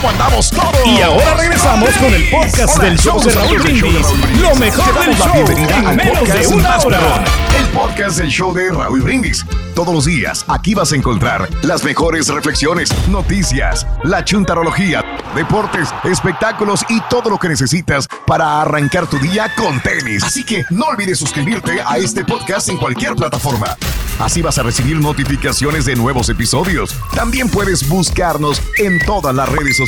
[0.00, 0.86] ¿Cómo andamos todos?
[0.86, 4.06] Y ahora regresamos con el podcast Hola, del show de Raúl Brindis.
[4.40, 5.44] Lo mejor del show
[5.90, 7.24] en menos de una hora.
[7.58, 9.44] El podcast del show de Raúl Brindis.
[9.74, 16.84] Todos los días aquí vas a encontrar las mejores reflexiones, noticias, la chuntarología, deportes, espectáculos
[16.88, 20.22] y todo lo que necesitas para arrancar tu día con tenis.
[20.22, 23.76] Así que no olvides suscribirte a este podcast en cualquier plataforma.
[24.20, 26.92] Así vas a recibir notificaciones de nuevos episodios.
[27.14, 29.87] También puedes buscarnos en todas las redes sociales.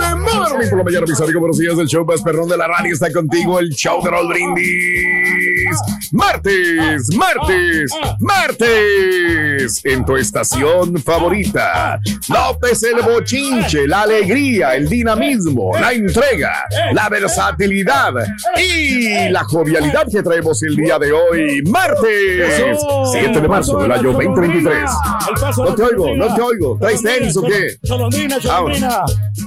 [0.00, 1.40] Morning por la mañana, mis amigos.
[1.40, 1.78] Buenos días.
[1.78, 3.58] El show más perrón de la radio está contigo.
[3.58, 5.76] El show de Raúl Brindis.
[6.12, 9.84] Martes, martes, martes.
[9.84, 12.00] En tu estación favorita.
[12.28, 18.12] López el bochinche, la alegría, el dinamismo, la entrega, la versatilidad
[18.58, 21.62] y la jovialidad que traemos el día de hoy.
[21.66, 22.80] Martes,
[23.12, 24.90] 7 de marzo del año 2023.
[25.58, 26.78] No te oigo, no te oigo.
[26.80, 27.76] ¿Traes tenis o qué?
[27.86, 28.36] Cholondrina.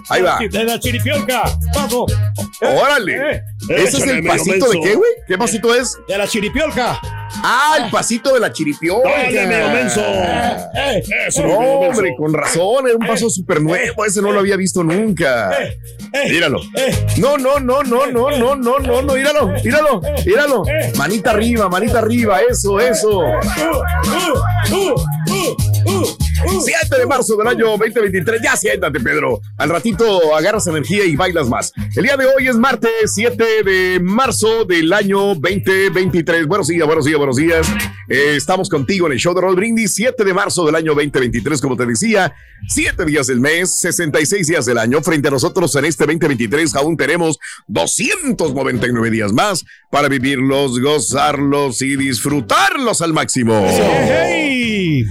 [0.09, 0.39] Ahí va.
[0.49, 1.43] De la chiripiolca.
[1.73, 2.13] Vamos.
[2.61, 3.43] Órale.
[3.69, 5.11] ¿Ese es el pasito de qué, güey?
[5.27, 5.97] ¿Qué pasito es?
[6.07, 6.99] De la chiripiolca.
[7.45, 9.09] Ah, el pasito de la chiripiolca.
[9.09, 10.01] Dale, medio menso.
[10.01, 11.87] Eh, eso, No, medio menso.
[11.89, 15.51] hombre, con razón, era un paso súper nuevo, ese no lo había visto nunca.
[15.61, 15.77] Eh,
[16.13, 16.59] eh, Míralo.
[16.77, 17.05] eh.
[17.17, 20.63] No, no, no, no, no, no, no, no, no, míralo, míralo, míralo.
[20.97, 23.19] Manita arriba, manita arriba, eso, eso.
[23.19, 24.95] Uh, uh, uh,
[25.31, 26.17] uh, uh.
[26.65, 28.41] 7 de marzo del año 2023.
[28.43, 29.39] Ya siéntate, Pedro.
[29.57, 31.71] Al ratito agarras energía y bailas más.
[31.95, 36.47] El día de hoy es martes 7 de marzo del año 2023.
[36.47, 37.67] Buenos días, buenos días, buenos días.
[38.09, 39.93] Eh, estamos contigo en el show de Roll Brindis.
[39.93, 42.33] 7 de marzo del año 2023, como te decía.
[42.67, 45.03] 7 días del mes, 66 días del año.
[45.03, 47.37] Frente a nosotros en este 2023 aún tenemos
[47.67, 53.63] 299 días más para vivirlos, gozarlos y disfrutarlos al máximo.
[53.67, 55.05] ¡Hey!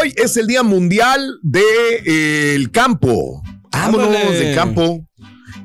[0.00, 3.42] Hoy es el Día Mundial del Campo.
[3.70, 4.38] Vámonos Ándale.
[4.38, 5.06] del campo.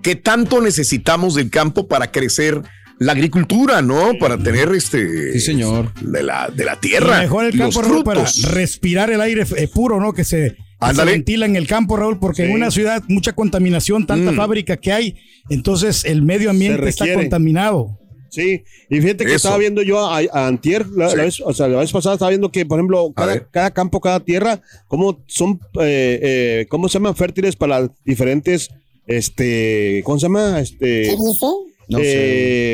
[0.08, 2.62] ¿Qué tanto necesitamos del campo para crecer
[2.98, 4.14] la agricultura, no?
[4.18, 5.34] Para tener este.
[5.34, 5.94] Sí, señor.
[6.02, 7.20] De la, de la Y tierra.
[7.20, 10.14] mejor el campo, Raúl, para respirar el aire eh, puro, ¿no?
[10.14, 14.08] Que se, que se ventila en el campo, Raúl, porque en una ciudad mucha contaminación,
[14.08, 14.36] tanta Mm.
[14.38, 15.16] fábrica que hay,
[15.50, 18.00] entonces el medio ambiente está contaminado.
[18.30, 19.36] Sí, y fíjate que Eso.
[19.50, 21.18] estaba viendo yo a, a Antier, la, Sí.
[21.18, 24.00] la vez, o sea, la vez pasada estaba viendo que, por ejemplo, cada, cada campo,
[24.00, 28.70] cada tierra, cómo son, eh, eh, cómo se llaman fértiles para diferentes,
[29.08, 30.60] este, ¿cómo se llama?
[30.60, 31.46] Este, ¿Qué dice?
[31.90, 32.04] No sé.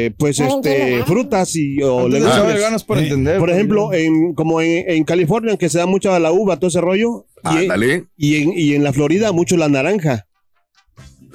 [0.05, 2.23] eh, pues, No entiendo este, frutas y o legumbres.
[2.35, 3.37] echarle ganas por Eh, entender.
[3.37, 6.69] Por ejemplo, en, como en, en California, que se da mucho a la uva, todo
[6.69, 8.05] ese rollo, y, Ándale.
[8.17, 10.25] y, en, y en la Florida mucho la naranja.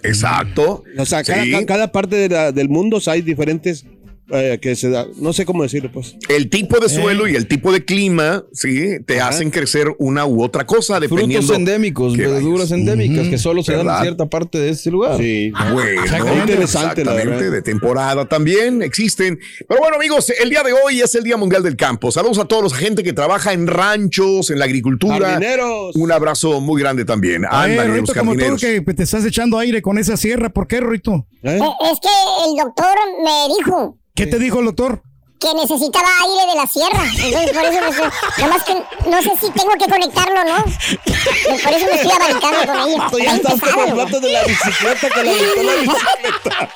[0.03, 0.83] Exacto.
[0.99, 1.53] O sea, cada, Sí.
[1.67, 3.85] cada parte de la- del mundo o sea, hay diferentes
[4.31, 6.17] eh, que se da, no sé cómo decirlo, pues.
[6.29, 10.43] El tipo de suelo y el tipo de clima, sí, te hacen crecer una u
[10.43, 11.39] otra cosa dependiendo.
[11.47, 15.17] Frutos endémicos, verduras endémicas que solo se dan en cierta parte de este lugar.
[15.19, 15.53] Sí.
[15.73, 16.53] Bueno, Exactamente.
[16.53, 19.39] Interesante, exactamente, de temporada también existen.
[19.67, 22.11] Pero bueno, amigos, el día de hoy es el Día Mundial del Campo.
[22.11, 25.31] Saludos a todos los gente que trabaja en ranchos, en la agricultura.
[25.31, 25.97] Jardineros.
[25.97, 27.45] Un abrazo muy grande también.
[27.45, 30.67] Eh, Ándale, los Rito, como tú que te estás echando aire con esa sierra, ¿por
[30.67, 31.27] qué, Rito?
[31.43, 31.59] ¿Eh?
[31.59, 35.01] Eh, es que el doctor me dijo ¿Qué te dijo el doctor?
[35.39, 37.05] que necesitaba aire de la sierra.
[37.05, 38.09] Entonces, por eso me estoy.
[38.39, 38.75] Nomás que
[39.09, 40.65] no sé si tengo que conectarlo, ¿no?
[40.65, 43.09] Pues Por eso me estoy abanicando con ella.
[43.09, 43.93] Tú ya estás con güey.
[43.93, 46.71] platos de la bicicleta que le gritó la bicicleta.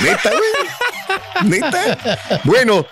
[0.00, 1.50] Neta, güey.
[1.50, 2.40] Neta.
[2.44, 2.86] Bueno,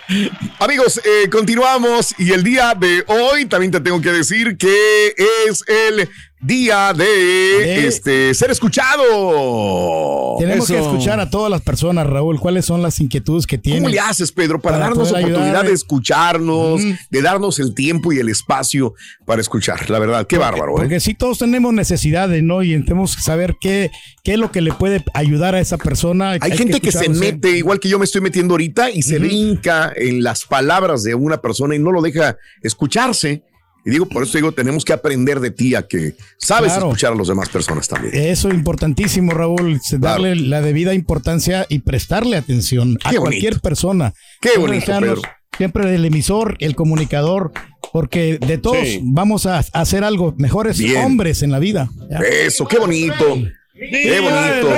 [0.59, 2.13] amigos, eh, continuamos.
[2.19, 5.15] Y el día de hoy también te tengo que decir que
[5.47, 6.07] es el
[6.41, 10.37] día de De- este ser escuchado.
[10.39, 13.83] Tenemos que escuchar a todas las personas, Raúl, cuáles son las inquietudes que tienen.
[13.83, 15.75] ¿Cómo le haces, Pedro, para, Para darnos oportunidad ayudar, de eh.
[15.75, 18.93] escucharnos, de darnos el tiempo y el espacio
[19.25, 19.89] para escuchar?
[19.89, 20.77] La verdad, qué bárbaro, ¿eh?
[20.77, 22.63] Porque sí todos tenemos necesidades, ¿no?
[22.63, 23.91] Y tenemos que saber qué,
[24.23, 26.31] qué es lo que le puede ayudar a esa persona.
[26.31, 29.91] Hay, gente que, se mete, igual que yo me estoy metiendo ahorita, y se brinca
[29.95, 33.43] en las palabras de una persona y no lo deja escucharse.
[33.83, 36.87] Y digo, por eso digo, tenemos que aprender de ti a que sabes Claro.
[36.89, 38.13] escuchar a las demás personas también.
[38.15, 39.99] Eso es importantísimo, Raúl, Claro.
[39.99, 43.21] darle la debida importancia y prestarle atención a bonito.
[43.21, 44.13] cualquier persona.
[44.39, 45.21] Qué bonito, Pedro.
[45.57, 47.51] Siempre el emisor, el comunicador,
[47.91, 48.99] porque de todos Sí.
[49.03, 51.03] vamos a, hacer algo, mejores Bien.
[51.03, 51.89] hombres en la vida.
[52.09, 52.19] ¿ya?
[52.19, 53.35] Eso, qué bonito.
[53.73, 54.69] Qué bonito.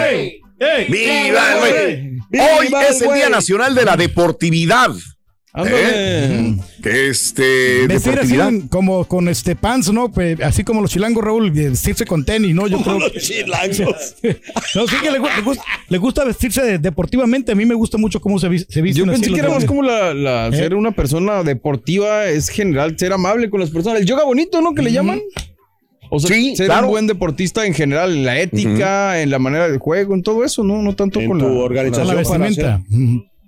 [0.90, 3.14] ¡Viva el Hoy es el!
[3.14, 4.92] Día Nacional de la Deportividad.
[5.56, 6.56] Ándale.
[6.82, 7.86] Que este.
[7.88, 10.12] Vestir así como con este pants, ¿no?
[10.12, 12.68] Pues, así como los chilangos, Raúl, vestirse con tenis, ¿no?
[12.68, 14.16] Yo creo Los chilangos.
[14.76, 17.52] No, sí que le, gu- le gusta, le gusta vestirse de- deportivamente.
[17.52, 19.84] A mí me gusta mucho cómo se, se visten Yo pensé que era más como
[19.84, 20.54] la, la- ¿Eh?
[20.58, 24.02] ser una persona deportiva es general, ser amable con las personas.
[24.02, 24.74] El yoga bonito, ¿no?
[24.74, 25.22] Que le llaman.
[26.10, 26.88] O sea, Sí, ser claro.
[26.88, 30.44] un buen deportista en general, en la ética, en la manera de juego, en todo
[30.44, 30.82] eso, ¿no?
[30.82, 32.08] No tanto En con tu la organización.
[32.08, 32.82] la vestimenta.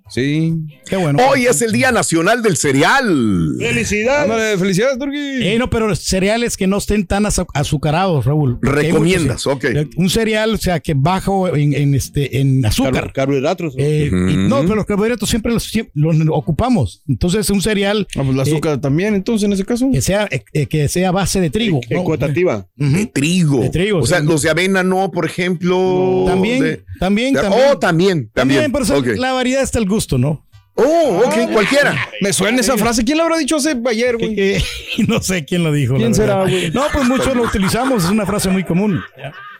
[0.10, 0.54] Sí.
[0.88, 1.20] Qué bueno.
[1.28, 3.56] Hoy es el Día Nacional del Cereal.
[3.60, 4.24] ¡Felicidades!
[4.24, 5.18] Ándale, felicidades, Turki.
[5.18, 8.60] Eh, no, pero cereales que no estén tan azu- azucarados, Raúl.
[8.62, 9.64] Recomiendas, ok.
[9.66, 12.94] eh, Un cereal, o sea, que bajo en, en este, en azúcar.
[12.94, 13.76] Car- carbohidratos.
[13.76, 13.84] ¿no?
[13.84, 17.02] Eh, y no, pero los carbohidratos siempre los, siempre los ocupamos.
[17.08, 19.90] Entonces, un cereal Ah, pues el eh, azúcar también, entonces, en ese caso.
[19.92, 21.82] que sea eh, que sea base de trigo.
[21.90, 22.02] ¿no?
[22.02, 22.68] Ecuatativa.
[22.78, 22.92] Ujú.
[22.96, 23.60] De trigo.
[23.62, 24.28] De trigo, O sea, sí.
[24.28, 26.26] los de avena no, por ejemplo.
[26.28, 27.64] También, de- también, de- también.
[27.72, 28.62] Oh, también, también.
[28.62, 29.08] También, pero o sea, Ok.
[29.18, 30.46] la variedad está al gusto, ¿no?
[30.78, 31.96] Oh, ok, cualquiera.
[32.20, 33.06] Me suena esa frase.
[33.06, 34.36] ¿Quién la habrá dicho hace ayer, güey?
[34.38, 34.64] Eh,
[35.08, 35.94] no sé quién lo dijo.
[35.94, 36.50] la ¿Quién será, verdad.
[36.52, 36.72] güey?
[36.72, 39.02] No, pues muchos lo utilizamos, es una frase muy común.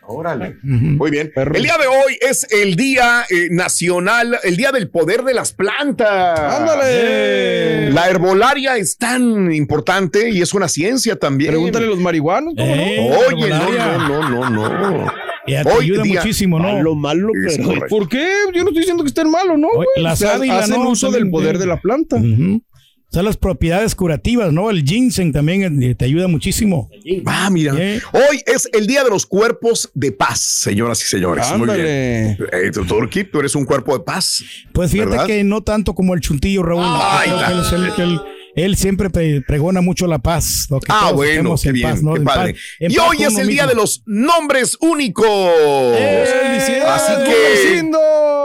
[0.08, 0.58] Órale.
[0.62, 1.32] Muy bien.
[1.36, 5.52] El día de hoy es el Día eh, Nacional, el Día del Poder de las
[5.54, 6.38] Plantas.
[6.60, 7.90] ¡Ándale!
[7.92, 11.52] La herbolaria es tan importante y es una ciencia también.
[11.52, 13.18] Pregúntale a los marihuanos, ¿cómo Eh, no?
[13.36, 13.98] Oye, no, herbolaria.
[13.98, 15.14] no, no, no, no.
[15.48, 16.74] Ya te Hoy ayuda día- muchísimo, ¿no?
[16.74, 17.88] Malo, malo, Es pero.
[17.88, 18.28] ¿Por qué?
[18.54, 19.88] Yo no estoy diciendo que estén malo, ¿no, güey?
[19.98, 20.90] la O sea, hacen ¿no?
[20.90, 22.16] uso del poder de la planta.
[22.18, 22.62] Ujú.
[23.08, 24.70] O sea, las propiedades curativas, ¿no?
[24.70, 26.90] El ginseng también eh, te ayuda muchísimo.
[27.26, 27.74] Ah, mira.
[27.78, 28.02] Eh.
[28.12, 31.46] Hoy es el Día de los Cuerpos de Paz, señoras y señores.
[31.56, 31.70] Muy bien.
[31.70, 32.32] Ándale.
[32.68, 34.44] Eh, doctor Kip, tú eres un cuerpo de paz.
[34.74, 35.28] Pues fíjate ¿Verdad?
[35.28, 36.84] que no tanto como el chuntillo, Raúl.
[37.24, 38.20] Es el-
[38.56, 40.68] él- siempre pre- pregona mucho la paz.
[40.70, 42.14] Que Ah, bueno, qué en bien, paz, ¿no?
[42.14, 42.54] qué En padre.
[42.54, 45.26] paz- en y paz hoy es el Día de los nombres únicos.
[45.26, 46.86] ¡Felicidades!
[46.86, 47.36] Así que-
[47.66, 48.00] Gumercindo!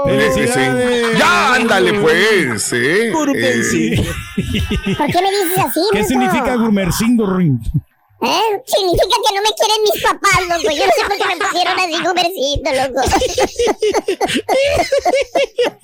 [0.07, 1.19] ¡Felicidades!
[1.19, 2.73] Ya, ándale pues.
[2.73, 3.09] ¿eh?
[3.09, 3.13] Eh.
[3.13, 3.43] ¿Por qué
[5.23, 7.59] me dices así, ¿Qué significa Gumercindo Ring?
[8.23, 8.63] ¿Eh?
[8.67, 10.71] Significa que no me quieren mis papás, loco.
[10.77, 13.01] Yo no sé por qué me pusieron así, Gumercito, loco.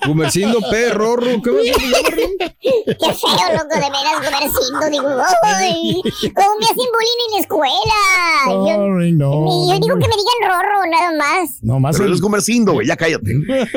[0.05, 1.73] Gumercindo, P, Rorro, ¿qué?
[2.61, 4.89] Qué feo, loco, de veras, Gumercito.
[4.91, 5.09] Digo,
[5.43, 6.01] ¡ay!
[6.35, 7.99] ¿Cómo me hacen bullying en la escuela?
[8.45, 9.73] Yo, Sorry, no.
[9.73, 11.49] yo digo que me digan Rorro, nada más.
[11.63, 13.31] No, más Pero eres Gumercindo, güey, ya cállate.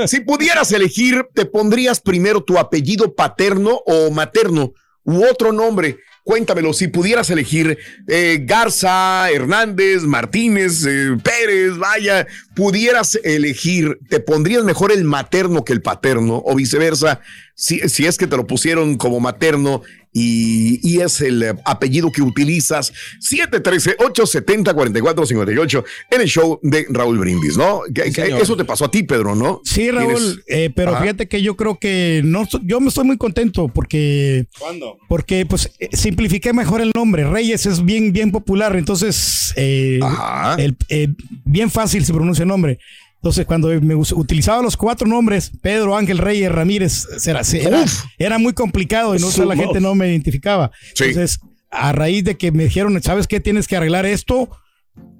[0.06, 4.72] Si pudieras elegir, ¿te pondrías primero tu apellido paterno o materno
[5.04, 5.98] u otro nombre?
[6.30, 12.24] Cuéntamelo, si pudieras elegir eh, Garza, Hernández, Martínez, eh, Pérez, vaya,
[12.54, 17.20] pudieras elegir, ¿te pondrías mejor el materno que el paterno o viceversa?
[17.62, 19.82] Si, si es que te lo pusieron como materno
[20.14, 22.90] y, y es el eh, apellido que utilizas,
[23.20, 27.82] 713-870-4458 en el show de Raúl Brindis, ¿no?
[27.94, 29.60] Que- que eso te pasó a ti, Pedro, ¿no?
[29.64, 31.02] Sí, Raúl, eh, pero Ajá.
[31.02, 34.98] fíjate que yo creo que no, yo me estoy muy contento porque, ¿Cuándo?
[35.08, 37.28] porque pues eh, simplifiqué mejor el nombre.
[37.28, 40.56] Reyes es bien, bien popular, entonces eh, Ajá.
[40.60, 41.08] el- eh,
[41.44, 42.78] bien fácil se pronuncia el nombre.
[43.22, 47.84] Entonces, cuando me utilizaba los cuatro nombres, Pedro, Ángel, Reyes, Ramírez, era, era,
[48.19, 50.70] era muy complicado y no la gente no me identificaba.
[50.94, 51.05] Sí.
[51.05, 51.38] Entonces,
[51.70, 53.38] a raíz de que me dijeron, ¿sabes qué?
[53.38, 54.49] Tienes que arreglar esto,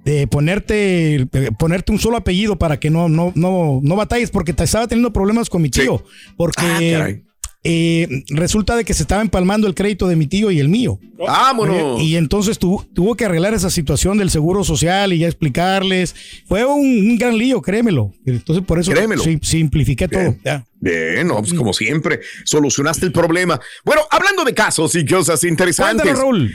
[0.03, 1.27] de ponerte,
[1.59, 5.13] ponerte un solo apellido para que no, no, no, no batalles, porque te estaba teniendo
[5.13, 5.81] problemas con mi Sí.
[5.81, 6.03] tío.
[6.37, 7.30] Porque Ah.
[7.63, 10.99] Eh, resulta de que se estaba empalmando el crédito de mi tío y el mío.
[11.17, 12.01] Vámonos.
[12.01, 16.15] Y entonces tu- tuvo que arreglar esa situación del seguro social y ya explicarles.
[16.47, 18.13] Fue un, un gran lío, créemelo.
[18.25, 19.23] Entonces por eso Créemelo.
[19.23, 20.35] sim- simplifiqué todo.
[20.43, 20.65] Ya.
[20.79, 23.59] Bien, no, pues como siempre, solucionaste el problema.
[23.85, 26.01] Bueno, hablando de casos y cosas interesantes.
[26.01, 26.51] Cuéntanos, Raúl.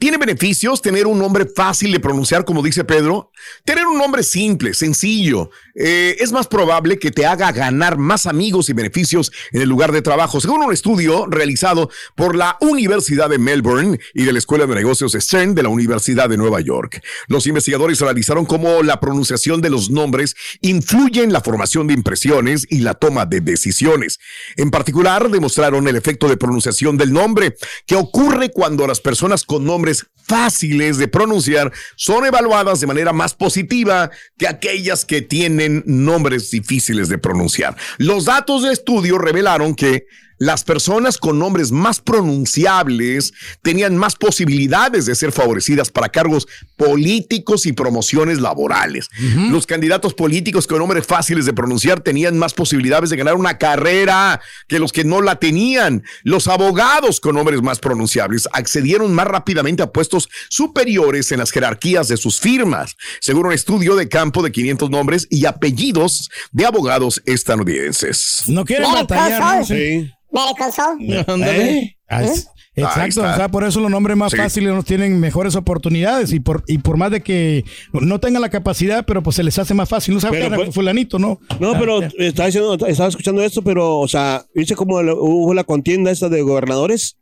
[0.00, 3.32] ¿Tiene beneficios tener un nombre fácil de pronunciar, como dice Pedro?
[3.66, 8.70] Tener un nombre simple, sencillo, eh, es más probable que te haga ganar más amigos
[8.70, 10.40] y beneficios en el lugar de trabajo.
[10.40, 15.12] Según un estudio realizado por la Universidad de Melbourne y de la Escuela de Negocios
[15.12, 19.90] Stern de la Universidad de Nueva York, los investigadores analizaron cómo la pronunciación de los
[19.90, 24.18] nombres influye en la formación de impresiones y la toma de decisiones.
[24.56, 27.54] En particular, demostraron el efecto de pronunciación del nombre,
[27.86, 29.89] que ocurre cuando las personas con nombres
[30.26, 37.08] fáciles de pronunciar son evaluadas de manera más positiva que aquellas que tienen nombres difíciles
[37.08, 37.76] de pronunciar.
[37.98, 40.06] Los datos de estudio revelaron que
[40.40, 47.66] las personas con nombres más pronunciables tenían más posibilidades de ser favorecidas para cargos políticos
[47.66, 49.10] y promociones laborales.
[49.50, 54.40] Los candidatos políticos con nombres fáciles de pronunciar tenían más posibilidades de ganar una carrera
[54.66, 56.04] que los que no la tenían.
[56.22, 62.08] Los abogados con nombres más pronunciables accedieron más rápidamente a puestos superiores en las jerarquías
[62.08, 67.20] de sus firmas, según un estudio de campo de 500 nombres y apellidos de abogados
[67.26, 68.44] estadounidenses.
[68.46, 69.58] No quieren batallar.
[69.58, 69.66] ¿no?
[69.66, 70.10] Sí.
[70.32, 70.98] Better Call Saul.
[71.44, 71.96] ¿Eh?
[72.08, 74.38] Es- Ahí Exacto, o sea, por eso los nombres más Sí.
[74.38, 78.48] fáciles nos tienen mejores oportunidades y por y por más de que no tengan la
[78.48, 80.14] capacidad, pero pues se les hace más fácil.
[80.14, 81.40] No sabe Pero que era fue- fulanito, ¿no?
[81.58, 82.08] No, Ah, pero ya.
[82.18, 86.42] estaba, diciendo, estaba escuchando esto, pero, o sea, dice como hubo la contienda esta de
[86.42, 87.16] gobernadores.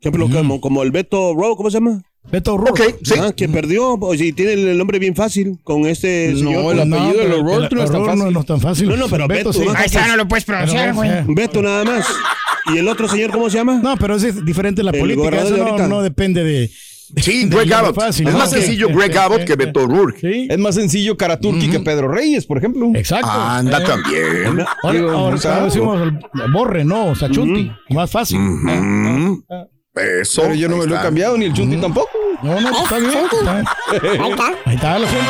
[0.00, 2.02] Por ejemplo, como, como el Beto Rowe, ¿cómo se llama?
[2.30, 2.82] Beto O'Rourke.
[2.82, 3.14] Ok, sí.
[3.20, 6.74] Ah, que perdió, pues, y tiene el nombre bien fácil con este No, señor.
[6.74, 8.18] el apellido de O'Rourke no es tan fácil.
[8.24, 8.88] No, no es tan fácil.
[8.88, 9.60] No, no, pero Beto, sí.
[9.64, 9.72] ¿no?
[9.72, 11.10] Ahí está, no lo puedes pronunciar, güey.
[11.28, 12.06] Beto nada más.
[12.74, 13.78] ¿Y el otro señor cómo se llama?
[13.82, 15.42] No, pero es diferente la El política.
[15.42, 16.70] Eso de no, no depende de.
[17.18, 17.94] Sí, Greg Abbott.
[17.94, 18.38] fácil, es ¿no?
[18.40, 18.56] más Sí.
[18.56, 20.18] sencillo Greg Abbott que Beto O'Rourke.
[20.20, 22.90] Sí, Es más sencillo Karaturki que Pedro Reyes, por ejemplo.
[22.94, 23.30] exacto.
[23.30, 24.66] Anda Eh, también.
[24.82, 27.70] Ahora, decimos el borre, no, o sea, chunti.
[27.90, 28.38] Más fácil.
[28.40, 29.44] Ujú.
[29.94, 30.42] Eso.
[30.42, 31.02] Pero yo no me lo he está.
[31.06, 32.10] cambiado, ni el Chunti tampoco.
[32.42, 33.12] No, no, está bien.
[33.12, 34.22] está bien.
[34.22, 34.46] Ahí está.
[34.66, 35.24] Ahí estaba el asunto.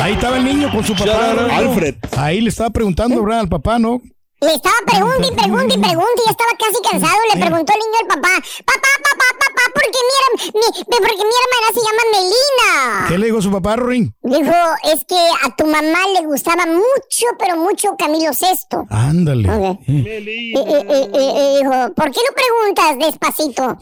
[0.00, 1.32] Ahí estaba el niño con su papá.
[1.56, 1.94] Alfred.
[2.16, 3.40] Ahí le estaba preguntando, ¿verdad?
[3.40, 4.00] Al papá, ¿no?
[4.42, 7.18] Le estaba preguntando y preguntando y preguntando y estaba casi cansado.
[7.32, 8.34] Le preguntó el niño al papá,
[8.66, 10.14] papá, papá, papá, ¿por qué mi,
[10.58, 13.06] mi- porque mi hermana se llama Melina?
[13.08, 14.14] ¿Qué le dijo su papá, Rorín?
[14.22, 14.54] Dijo,
[14.92, 18.78] es que a tu mamá le gustaba mucho, pero mucho Camilo VI.
[18.90, 19.48] Ándale.
[19.48, 19.78] Ok.
[19.88, 23.76] Eh, Y, y- y- y- y dijo, ¿por qué no preguntas despacito?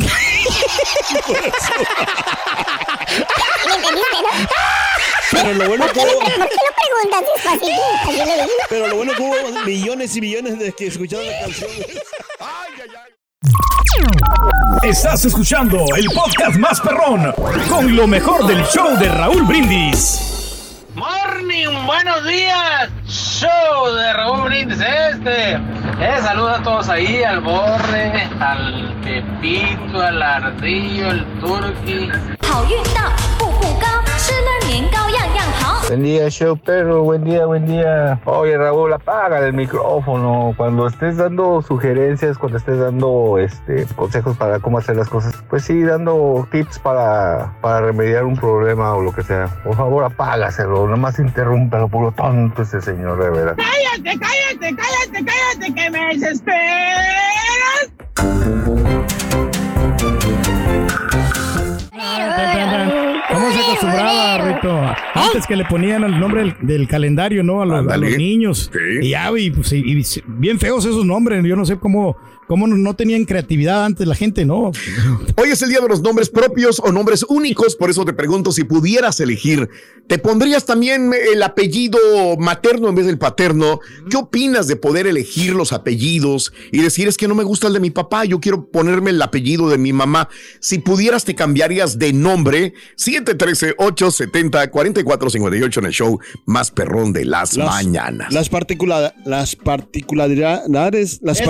[3.66, 4.48] ¿Me entendiste, no?
[5.32, 6.46] Pero lo bueno ¿Por que hubo, ¿Por qué no
[6.80, 7.82] preguntas despacito?
[8.68, 11.69] Pero lo bueno que hubo millones y millones de que escucharon la canción.
[14.81, 17.31] Estás escuchando el podcast más perrón
[17.69, 20.83] con lo mejor del show de Raúl Brindis.
[20.95, 22.89] Morning, buenos días.
[23.05, 25.53] Show de Raúl Brindis este.
[25.53, 32.09] Eh, saludos a todos ahí, al Borre, al Pepito, al Ardillo, al Turqui.
[32.41, 33.85] 好运到，步步高，
[34.17, 35.68] 吃了年糕样样好。
[35.90, 38.20] Buen día, show perro, buen día, buen día.
[38.24, 40.54] Oye, Raúl, apaga el micrófono.
[40.56, 45.64] Cuando estés dando sugerencias, cuando estés dando este, consejos para cómo hacer las cosas, pues
[45.64, 49.48] sí, dando tips para, para remediar un problema o lo que sea.
[49.64, 53.56] Por favor, apágaselo, nomás interrúmpelo, puro tonto ese señor, de verdad.
[53.56, 57.40] Cállate, cállate, cállate, cállate, que me desesperas.
[63.62, 64.80] ¿Cómo se acostumbraba, Rito?
[65.14, 67.62] Antes que le ponían el nombre del, del calendario, ¿no?
[67.62, 68.70] A los, a los niños.
[68.72, 69.06] Sí.
[69.06, 71.44] Y ya, y, pues, y- y bien feos esos nombres.
[71.44, 72.16] Yo no sé cómo,
[72.50, 74.72] cómo no- no tenían creatividad antes la gente, ¿no?
[75.36, 78.50] Hoy es el día de los nombres propios o nombres únicos, por eso te pregunto
[78.50, 79.68] si pudieras elegir,
[80.08, 81.96] ¿te pondrías también el apellido
[82.40, 83.78] materno en vez del paterno?
[84.10, 87.72] ¿Qué opinas de poder elegir los apellidos y decir es que no me gusta el
[87.72, 90.28] de mi papá, yo quiero ponerme el apellido de mi mamá?
[90.58, 98.32] Si pudieras te cambiarías de nombre 713-870-4458 en el show más perrón de las, mañanas.
[98.32, 101.20] Las, particula- las particularidades.
[101.22, 101.40] Las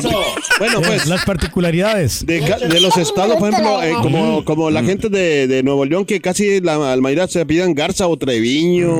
[0.59, 1.07] bueno, pues.
[1.09, 2.25] Las particularidades.
[2.27, 6.05] De, de los estados, por ejemplo, eh, como, como la gente de, de Nuevo León,
[6.05, 8.91] que casi la, la mayoría se pidan Garza o Treviño,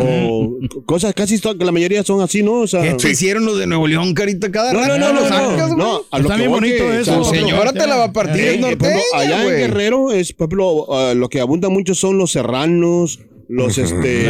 [0.00, 2.60] o cosas casi la mayoría son así, ¿no?
[2.60, 4.50] O sea, ¿Qué te hicieron los de Nuevo León, carita?
[4.50, 6.02] Cada no, no, rato no, no, no, sacas, no, güey.
[6.10, 7.20] a lo Está que bien bonito que- eso.
[7.20, 9.44] o sea, señora te la va a partir eh, el por ejemplo, norteño, allá en
[9.44, 9.58] güey.
[9.60, 14.24] Guerrero es, por ejemplo, ah, lo que abunda mucho son los serranos, los este,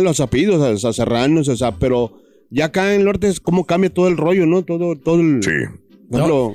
[0.00, 2.12] los apellidos, o sea, serranos, o sea, pero
[2.50, 4.62] ya acá en el norte es como cambia todo el rollo, ¿no?
[4.62, 5.50] Todo, todo el, Sí.
[6.10, 6.54] Por ejemplo,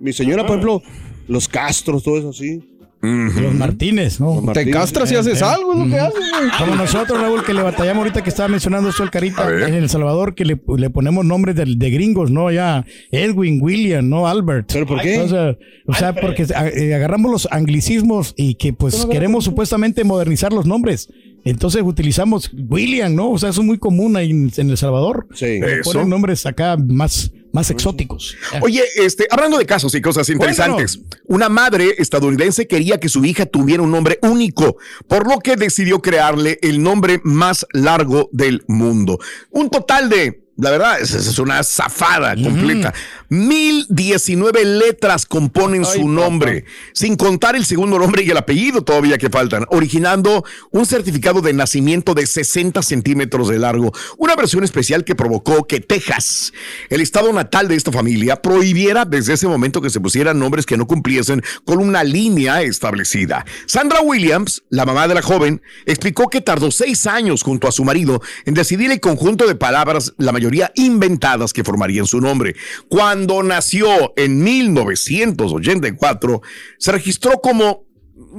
[0.00, 0.82] mi señora, por ejemplo,
[1.28, 2.60] los Castros, todo eso así.
[3.02, 4.26] Los Martínez, ¿no?
[4.34, 4.74] Los Te Martínez.
[4.74, 6.50] castras y haces algo, es lo que haces, güey.
[6.58, 9.88] Como nosotros, Raúl, que le batallamos ahorita que estaba mencionando eso el Carita en El
[9.88, 12.50] Salvador, que le, le ponemos nombres de, de gringos, ¿no?
[12.50, 14.26] Ya Edwin, William, ¿no?
[14.26, 14.72] Albert.
[14.72, 15.20] ¿Pero por qué?
[15.20, 15.56] O sea,
[15.86, 21.08] o sea, porque eh, agarramos los anglicismos y que pues queremos supuestamente modernizar los nombres.
[21.44, 23.30] Entonces utilizamos William, ¿no?
[23.30, 25.28] O sea, eso es muy común ahí en, en El Salvador.
[25.32, 25.60] Sí.
[25.84, 28.36] Ponen nombres acá más, más exóticos.
[28.60, 33.46] Oye, este, hablando de casos y cosas interesantes, una madre estadounidense quería que su hija
[33.46, 34.76] tuviera un nombre único,
[35.08, 39.18] por lo que decidió crearle el nombre más largo del mundo.
[39.50, 42.94] Un total de, la verdad, es, es una zafada completa.
[43.28, 49.18] Mil diecinueve letras componen su nombre, sin contar el segundo nombre y el apellido todavía
[49.18, 55.04] que faltan, originando un certificado de nacimiento de 60 centímetros de largo, una versión especial
[55.04, 56.54] que provocó que Texas,
[56.88, 60.78] el estado natal de esta familia, prohibiera desde ese momento que se pusieran nombres que
[60.78, 63.44] no cumpliesen con una línea establecida.
[63.66, 67.84] Sandra Williams, la mamá de la joven, explicó que tardó seis años junto a su
[67.84, 72.56] marido en decidir el conjunto de palabras, la mayoría inventadas, que formarían su nombre.
[72.88, 76.42] Cuando nació en 1984,
[76.78, 77.86] se registró como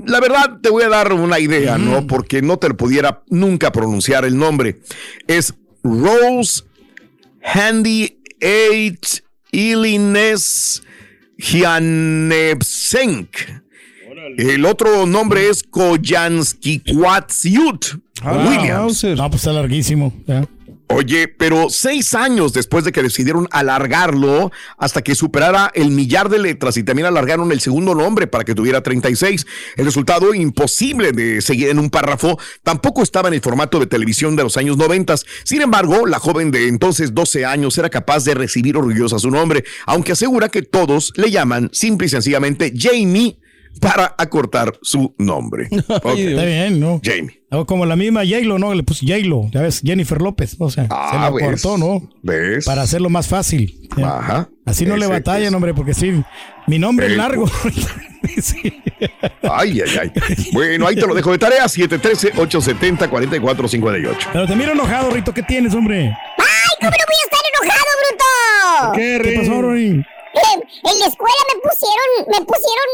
[0.05, 2.05] la verdad, te voy a dar una idea, ¿no?
[2.07, 4.79] Porque no te lo pudiera nunca pronunciar el nombre.
[5.27, 6.63] Es Rose
[7.43, 9.23] Handy H.
[9.51, 10.81] Ilines
[11.37, 13.29] Jianevsenk.
[14.37, 17.85] El otro nombre es Koyansky Kwatsiut
[18.23, 19.03] Williams.
[19.03, 20.13] No, pues está larguísimo.
[20.89, 26.39] Oye, pero seis años después de que decidieron alargarlo hasta que superara el millar de
[26.39, 31.41] letras y también alargaron el segundo nombre para que tuviera 36, el resultado imposible de
[31.41, 35.15] seguir en un párrafo tampoco estaba en el formato de televisión de los años 90.
[35.43, 39.65] Sin embargo, la joven de entonces 12 años era capaz de recibir orgullosa su nombre,
[39.85, 43.37] aunque asegura que todos le llaman simple y sencillamente Jamie
[43.79, 45.67] para acortar su nombre.
[45.87, 46.05] Ok.
[46.17, 46.99] Está bien, ¿no?
[47.03, 47.41] Jamie.
[47.51, 48.73] O como la misma J-Lo, ¿no?
[48.73, 50.55] Le puse J-Lo, ya ves, Jennifer López.
[50.59, 51.61] O sea, Ah, se la ¿ves?
[51.61, 52.09] cortó, ¿no?
[52.21, 52.65] ¿Ves?
[52.65, 53.87] Para hacerlo más fácil.
[53.97, 54.17] Ya.
[54.19, 54.49] Ajá.
[54.65, 56.21] Así no le batallan, hombre, porque sí,
[56.67, 57.45] mi nombre es largo.
[59.43, 60.11] Ay, ay, ay.
[60.51, 61.63] Bueno, ahí te lo dejo de tarea.
[61.65, 64.17] 713-870-4458.
[64.33, 66.07] Pero te miro enojado, Rito, ¿qué tienes, hombre?
[66.07, 66.15] ¡Ay,
[66.79, 68.25] cómo no voy a estar enojado, bruto!
[68.95, 69.87] ¿Qué, ¿Qué pasó, Rory?
[69.87, 70.03] En
[70.99, 72.89] la escuela me pusieron, me pusieron...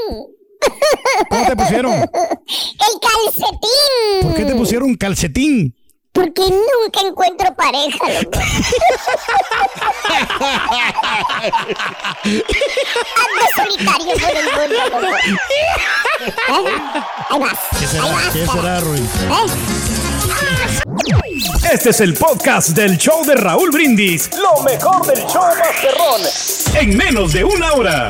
[1.30, 1.94] ¿Cómo te pusieron?
[1.94, 4.22] El calcetín.
[4.22, 5.76] ¿Por qué te pusieron calcetín?
[6.12, 8.40] Porque nunca encuentro pareja, loco.
[12.24, 15.16] Ando solitario por el mundo, loco.
[16.26, 16.32] ¿Eh?
[17.30, 17.60] Ahí vas.
[17.72, 18.06] ¿Qué Ahí será?
[18.06, 18.34] vas.
[18.34, 19.00] ¿Qué será, Rory?
[19.00, 19.04] ¿Eh?
[21.74, 24.30] Este es el podcast del show de Raúl Brindis.
[24.38, 26.22] Lo mejor del show Masterrón.
[26.76, 28.10] En menos de una hora.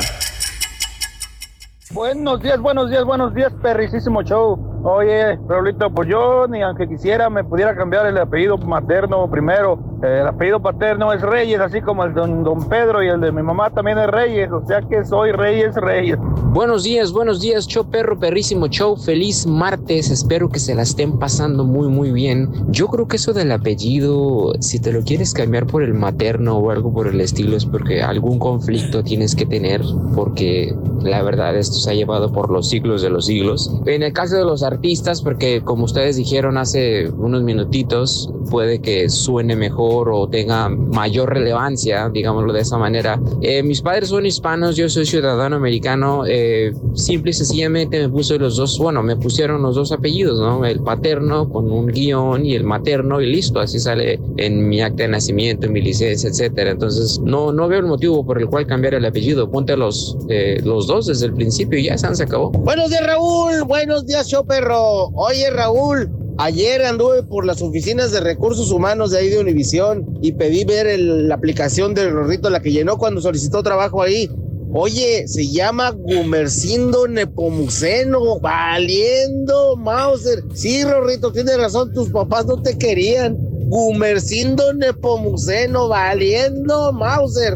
[1.94, 4.58] Buenos días, buenos días, buenos días, perricísimo show.
[4.82, 9.78] Oye, Raulito, pues yo ni aunque quisiera me pudiera cambiar el apellido materno primero.
[10.04, 13.32] Eh, El apellido paterno es Reyes, así como el don, don Pedro y el de
[13.32, 16.18] mi mamá también es Reyes, o sea que soy Reyes Reyes.
[16.52, 18.96] Buenos días, buenos días, show perro, perrísimo show.
[18.96, 22.50] Feliz martes, espero que se la estén pasando muy, muy bien.
[22.68, 26.70] Yo creo que eso del apellido, si te lo quieres cambiar por el materno o
[26.70, 29.80] algo por el estilo, es porque algún conflicto tienes que tener,
[30.14, 33.74] porque la verdad esto se ha llevado por los siglos de los siglos.
[33.86, 39.08] En el caso de los artistas, porque como ustedes dijeron hace unos minutitos, puede que
[39.08, 43.20] suene mejor o tenga mayor relevancia, digámoslo de esa manera.
[43.40, 46.24] Eh, mis padres son hispanos, yo soy ciudadano americano.
[46.26, 50.64] eh, simple y sencillamente me puse los dos, bueno, me pusieron los dos apellidos, ¿no?
[50.64, 55.04] El paterno con un guion y el materno y listo, así sale en mi acta
[55.04, 56.72] de nacimiento, en mi licencia, etcétera.
[56.72, 59.50] Entonces, no, no veo el motivo por el cual cambiar el apellido.
[59.50, 62.50] Ponte los, eh, los dos desde el principio y ya se acabó.
[62.50, 63.62] Buenos días, Raúl.
[63.64, 65.08] Buenos días, show perro.
[65.14, 66.23] Oye, Raúl.
[66.36, 70.86] Ayer anduve por las oficinas de recursos humanos de ahí de Univisión y pedí ver
[70.88, 74.28] el- la aplicación del Rorrito, la que llenó cuando solicitó trabajo ahí.
[74.72, 80.42] Oye, se llama Gumercindo Nepomuceno, valiendo Mauser.
[80.54, 83.36] Sí, Rorrito, tienes razón, tus papás no te querían.
[83.68, 87.54] Gumercindo Nepomuceno, valiendo Mauser.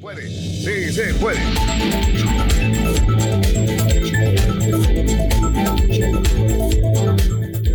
[0.00, 1.38] Puede, sí, sí, puede.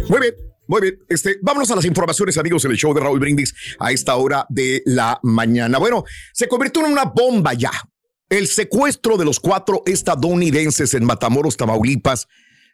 [0.09, 0.35] Muy bien,
[0.67, 0.99] muy bien.
[1.09, 4.45] Este, vámonos a las informaciones, amigos, en el show de Raúl Brindis a esta hora
[4.49, 5.79] de la mañana.
[5.79, 7.71] Bueno, se convirtió en una bomba ya.
[8.29, 12.27] El secuestro de los cuatro estadounidenses en Matamoros, Tamaulipas,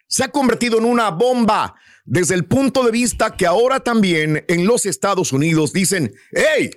[0.06, 4.66] se ha convertido en una bomba desde el punto de vista que ahora también en
[4.66, 6.70] los Estados Unidos dicen, hey,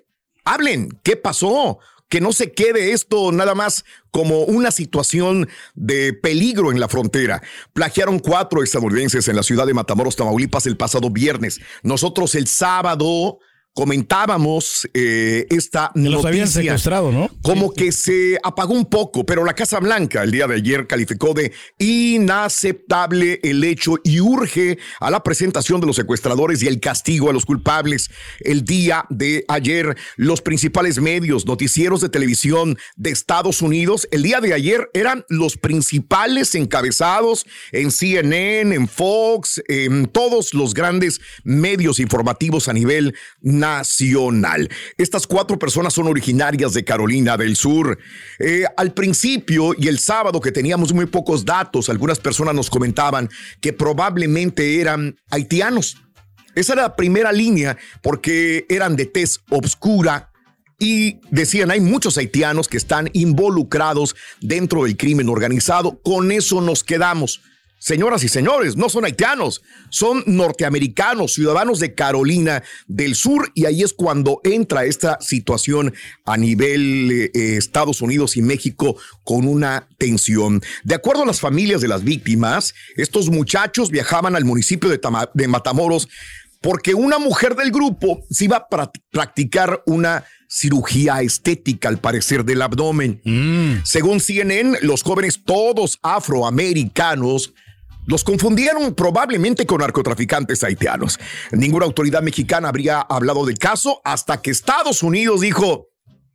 [0.44, 1.80] hablen, ¿qué pasó?
[2.10, 7.42] Que no se quede esto nada más como una situación de peligro en la frontera.
[7.74, 11.60] Plagiaron cuatro estadounidenses en la ciudad de Matamoros, Tamaulipas, el pasado viernes.
[11.84, 13.40] Nosotros el sábado
[13.78, 17.30] comentábamos eh, esta Que los habían noticia secuestrado, ¿no?
[17.44, 21.36] como que se apagó un poco, pero la Casa Blanca el día de ayer calificó
[21.36, 27.30] de inaceptable el hecho y urge a la presentación de los secuestradores y el castigo
[27.30, 28.10] a los culpables.
[28.40, 34.42] El día de ayer, los principales medios, noticieros de televisión de Estados Unidos, el día
[34.42, 42.00] de ayer eran los principales encabezados en CNN, en Fox, en todos los grandes medios
[42.00, 43.67] informativos a nivel nacional.
[44.98, 47.98] Estas cuatro personas son originarias de Carolina del Sur.
[48.40, 53.30] Eh, al principio y el sábado que teníamos muy pocos datos, algunas personas nos comentaban
[53.62, 55.98] que probablemente eran haitianos.
[56.56, 60.32] Esa era la primera línea porque eran de tez obscura
[60.80, 66.00] y decían, hay muchos haitianos que están involucrados dentro del crimen organizado.
[66.04, 67.42] Con eso nos quedamos.
[67.80, 73.84] Señoras y señores, no son haitianos, son norteamericanos, ciudadanos de Carolina del Sur, y ahí
[73.84, 75.94] es cuando entra esta situación
[76.26, 80.62] a nivel eh, eh, Estados Unidos y México con una tensión.
[80.84, 85.30] De acuerdo a las familias de las víctimas, estos muchachos viajaban al municipio de, Tama-
[85.34, 86.10] de Matamoros
[86.60, 92.44] porque una mujer del grupo se iba a pra- practicar una cirugía estética, al parecer,
[92.44, 93.22] del abdomen.
[93.86, 97.54] Según CNN, los jóvenes, todos afroamericanos,
[98.08, 101.20] los confundieron probablemente con narcotraficantes haitianos.
[101.52, 105.90] Ninguna autoridad mexicana habría hablado del caso hasta que Estados Unidos dijo,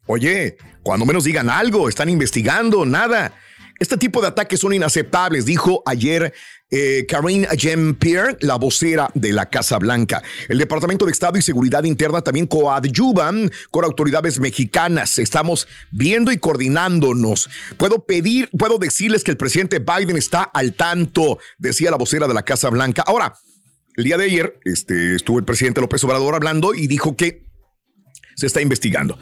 [0.07, 3.35] oye, cuando menos digan algo, están investigando, nada.
[3.83, 6.33] Este tipo de ataques son inaceptables, dijo ayer
[6.71, 10.23] eh, Karine Jean-Pierre, la vocera de la Casa Blanca.
[10.49, 15.19] El Departamento de Estado y Seguridad Interna también coadyuvan con autoridades mexicanas.
[15.19, 17.51] Estamos viendo y coordinándonos.
[17.77, 22.35] Puedo pedir, puedo decirles que el presidente Biden está al tanto, decía la vocera de
[22.35, 23.03] la Casa Blanca.
[23.05, 23.35] Ahora,
[23.97, 27.49] el día de ayer este, estuvo el presidente López Obrador hablando y dijo que
[28.37, 29.19] se está investigando.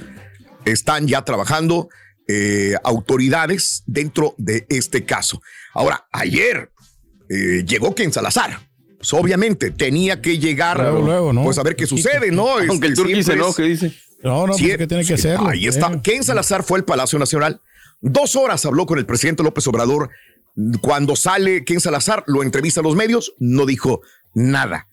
[0.66, 1.88] Están ya trabajando
[2.33, 5.43] eh, autoridades dentro de este caso.
[5.75, 6.71] Ahora, ayer
[7.29, 8.61] eh, llegó Ken Salazar.
[8.99, 11.43] Pues, obviamente tenía que llegar, Luego, luego, ¿no?
[11.43, 12.49] pues a ver qué sucede, ¿no?
[12.69, 13.95] Aunque el Este, turqui se enoje, dice.
[14.23, 15.49] No, no, Sí, pues tiene que sí, hacerlo.
[15.49, 15.88] Ahí está.
[15.93, 16.01] Eh.
[16.05, 17.61] Ken Salazar fue al Palacio Nacional.
[18.01, 20.11] Dos horas habló con el presidente López Obrador.
[20.83, 24.03] Cuando sale Ken Salazar, lo entrevista a los medios, no dijo
[24.35, 24.87] nada.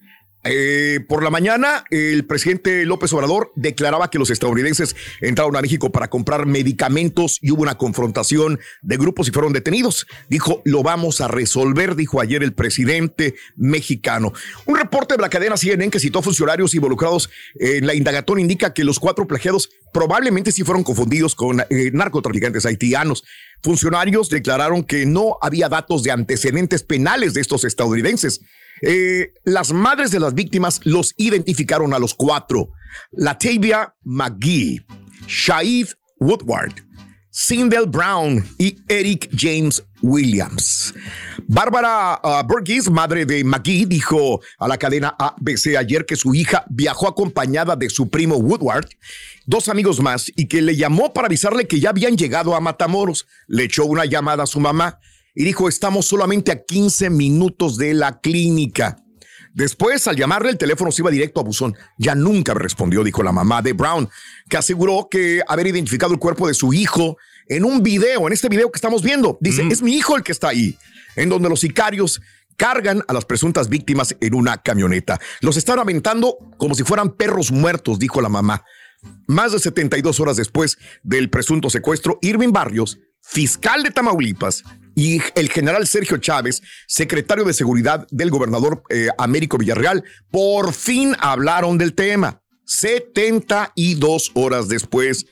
[0.44, 5.92] Eh, por la mañana, el presidente López Obrador declaraba que los estadounidenses entraron a México
[5.92, 10.08] para comprar medicamentos y hubo una confrontación de grupos y fueron detenidos.
[10.30, 14.32] Dijo, lo vamos a resolver, dijo ayer el presidente mexicano.
[14.66, 18.84] Un reporte de la cadena CNN que citó funcionarios involucrados en la indagatoria indica que
[18.84, 23.26] los cuatro plagiados probablemente sí fueron confundidos con eh, narcotraficantes haitianos.
[23.62, 28.42] Funcionarios declararon que no había datos de antecedentes penales de estos estadounidenses.
[28.82, 32.72] Eh, las madres de las víctimas los identificaron a los cuatro.
[33.12, 34.86] Latavia McGee,
[35.28, 35.88] Shaid
[36.20, 36.74] Woodward,
[37.30, 40.94] Sindel Brown y Eric James Williams.
[41.48, 46.66] Bárbara uh, Burgess, madre de McGee, dijo a la cadena ABC ayer que su hija
[46.70, 48.88] viajó acompañada de su primo Woodward,
[49.46, 53.28] dos amigos más, y que le llamó para avisarle que ya habían llegado a Matamoros.
[53.48, 55.00] Le echó una llamada a su mamá
[55.40, 58.98] y dijo, estamos solamente a 15 minutos de la clínica.
[59.54, 61.76] Después, al llamarle, el teléfono se iba directo a buzón.
[62.00, 64.10] Ya nunca respondió, dijo la mamá de Brown,
[64.50, 68.50] que aseguró que haber identificado el cuerpo de su hijo en un video, en este
[68.50, 69.38] video que estamos viendo.
[69.40, 70.76] Dice, es mi hijo el que está ahí,
[71.16, 72.20] en donde los sicarios
[72.56, 75.22] cargan a las presuntas víctimas en una camioneta.
[75.42, 78.66] Los están aventando como si fueran perros muertos, dijo la mamá.
[79.28, 84.64] Más de 72 horas después del presunto secuestro, Irving Barrios, fiscal de Tamaulipas,
[84.98, 91.16] y el general Sergio Chávez, secretario de Seguridad del gobernador eh, Américo Villarreal, por fin
[91.20, 92.42] hablaron del tema.
[92.66, 95.28] 72 horas después.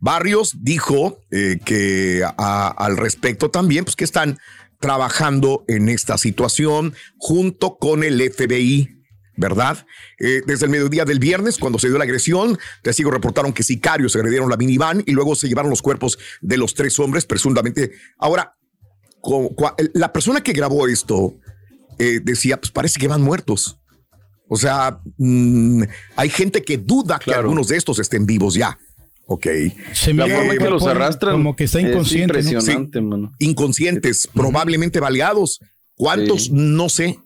[0.00, 4.38] Barrios dijo eh, que al respecto también, pues que están
[4.80, 8.98] trabajando en esta situación junto con el FBI.
[9.36, 9.86] ¿Verdad?
[10.18, 14.14] Eh, desde el mediodía del viernes, cuando se dio la agresión, testigos reportaron que sicarios
[14.14, 17.92] agredieron la minivan y luego se llevaron los cuerpos de los tres hombres, presuntamente.
[18.18, 18.58] Ahora,
[19.94, 21.34] la persona que grabó esto
[21.98, 23.78] eh, decía, pues parece que van muertos.
[24.48, 25.82] O sea, mm,
[26.16, 28.78] hay gente que duda que algunos de estos estén vivos ya.
[29.26, 29.46] Ok.
[29.92, 32.32] Se La forma en que los como- arrastran Como que está es inconsciente.
[32.32, 32.38] ¿no?
[32.40, 33.32] impresionante, mano.
[33.38, 35.60] Inconscientes, probablemente baleados.
[35.94, 36.50] ¿Cuántos?
[36.50, 37.18] No sé.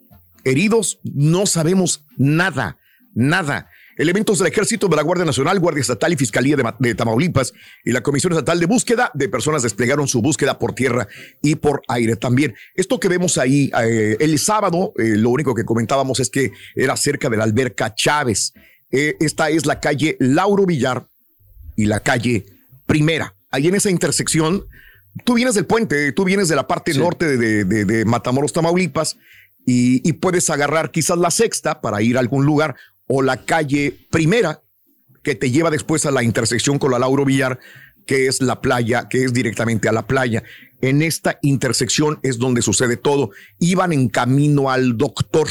[0.45, 2.77] Heridos, no sabemos nada,
[3.15, 3.71] nada.
[3.97, 7.53] Elementos del Ejército, de la Guardia Nacional, Guardia Estatal y Fiscalía de, Ma- de Tamaulipas
[7.85, 11.07] y la Comisión Estatal de Búsqueda de Personas desplegaron su búsqueda por tierra
[11.43, 12.55] y por aire también.
[12.75, 16.97] Esto que vemos ahí eh, el sábado, eh, lo único que comentábamos es que era
[16.97, 18.53] cerca de la alberca Chávez.
[18.91, 21.07] Eh, esta es la calle Lauro Villar
[21.77, 22.47] y la calle
[22.87, 23.35] Primera.
[23.51, 24.65] Ahí en esa intersección,
[25.25, 28.53] tú vienes del puente, tú vienes de la parte norte de, de- de- de Matamoros,
[28.53, 29.17] Tamaulipas,
[29.67, 33.97] y, y puedes agarrar quizás la sexta para ir a algún lugar o la calle
[34.11, 34.63] Primera,
[35.23, 37.59] que te lleva después a la intersección con la Lauro Villar,
[38.07, 40.43] que es la playa, que es directamente a la playa.
[40.81, 43.31] En esta intersección es donde sucede todo.
[43.59, 45.49] Iban en camino al doctor.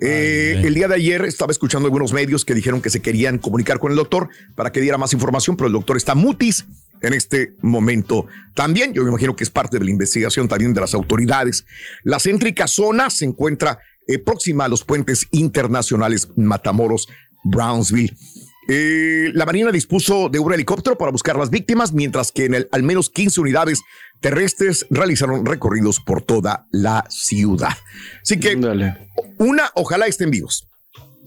[0.00, 3.78] Eh, el día de ayer estaba escuchando algunos medios que dijeron que se querían comunicar
[3.78, 6.64] con el doctor para que diera más información, pero el doctor está mutis
[7.00, 8.26] en este momento.
[8.54, 11.64] También, yo me imagino que es parte de la investigación también de las autoridades.
[12.02, 17.08] La céntrica zona se encuentra eh, próxima a los puentes internacionales Matamoros,
[17.44, 18.16] Brownsville.
[18.68, 22.68] Eh, la Marina dispuso de un helicóptero para buscar las víctimas, mientras que en el,
[22.72, 23.82] al menos 15 unidades
[24.20, 27.76] terrestres realizaron recorridos por toda la ciudad.
[28.22, 28.56] Así que,
[29.38, 30.66] una, ojalá estén vivos,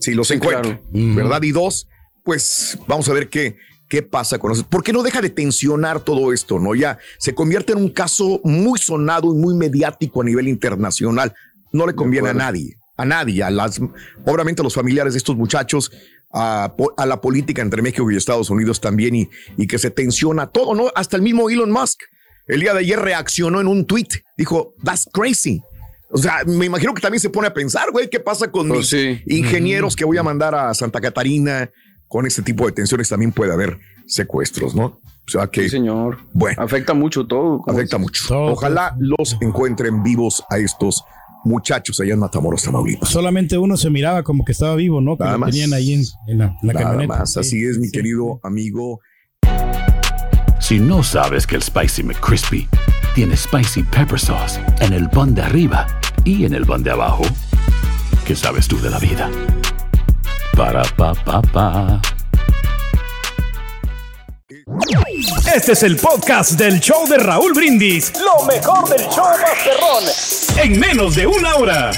[0.00, 1.42] si los encuentran, ¿verdad?
[1.42, 1.86] Y dos,
[2.24, 3.56] pues vamos a ver qué,
[3.88, 4.66] qué pasa con eso.
[4.68, 6.74] Porque no deja de tensionar todo esto, ¿no?
[6.74, 11.34] Ya se convierte en un caso muy sonado y muy mediático a nivel internacional.
[11.72, 13.80] No le conviene a nadie, a nadie, a las,
[14.24, 15.90] obviamente a los familiares de estos muchachos,
[16.32, 16.74] a,
[17.06, 20.90] la política entre México y Estados Unidos también y, y que se tensiona todo, ¿no?
[20.94, 22.00] Hasta el mismo Elon Musk
[22.48, 25.62] el día de ayer reaccionó en un tweet, dijo, that's crazy.
[26.10, 28.92] O sea, me imagino que también se pone a pensar, güey, ¿qué pasa con mis
[29.26, 31.70] ingenieros que voy a mandar a Santa Catarina?
[32.08, 34.98] Con este tipo de tensiones también puede haber secuestros, ¿no?
[35.26, 35.68] O sea que.
[35.68, 36.16] señor.
[36.32, 36.62] Bueno.
[36.62, 37.62] Afecta mucho todo.
[37.66, 38.34] Afecta mucho.
[38.44, 41.04] Ojalá los encuentren vivos a estos
[41.44, 43.08] muchachos allá en Matamoros, Tamaulipas.
[43.08, 45.16] Solamente uno se miraba como que estaba vivo, ¿no?
[45.16, 45.50] Que Nada lo más.
[45.50, 47.18] tenían ahí en, en la, en la Nada camioneta.
[47.20, 47.36] más.
[47.36, 49.00] Así es, mi querido amigo.
[50.60, 52.68] Si no sabes que el Spicy McCrispy
[53.14, 55.86] tiene Spicy Pepper Sauce en el pan de arriba
[56.24, 57.22] y en el pan de abajo,
[58.26, 59.30] ¿qué sabes tú de la vida?
[60.56, 62.02] Para, pa, pa, pa.
[65.54, 68.12] Este es el podcast del show de Raúl Brindis.
[68.20, 70.04] Lo mejor del show Masterrón.
[70.62, 71.90] En menos de una hora.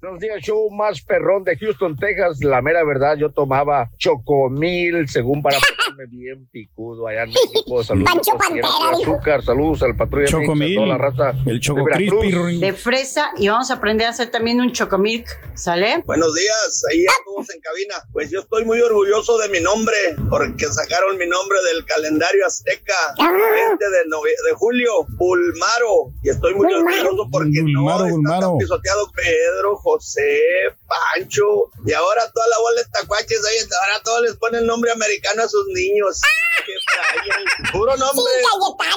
[0.00, 2.38] Buenos días, show más perrón de Houston, Texas.
[2.44, 5.58] La mera verdad, yo tomaba chocomil según para
[6.08, 7.82] bien picudo allá en México.
[7.90, 10.74] Saludos Pancho Pantera, azúcar, saludos al a Chocomil.
[10.76, 11.32] toda la raza.
[11.46, 12.20] El Choco de Veracruz.
[12.22, 12.60] Crispy.
[12.60, 16.02] de fresa y vamos a aprender a hacer también un chocomilk, ¿sale?
[16.06, 17.94] Buenos días, ahí a todos en cabina.
[18.12, 19.96] Pues yo estoy muy orgulloso de mi nombre,
[20.28, 26.12] porque sacaron mi nombre del calendario azteca, 20 de, nove- de julio, Pulmaro.
[26.22, 28.46] Y estoy muy orgulloso porque Bulmaro, no Bulmaro.
[28.46, 30.40] está pisoteado Pedro, José,
[30.86, 31.70] Pancho.
[31.86, 35.48] Y ahora toda la bola de tacuaches, ahí, ahora todos les ponen nombre americano a
[35.48, 35.89] sus niños.
[35.90, 37.72] Que vayan.
[37.72, 38.32] Puro nombre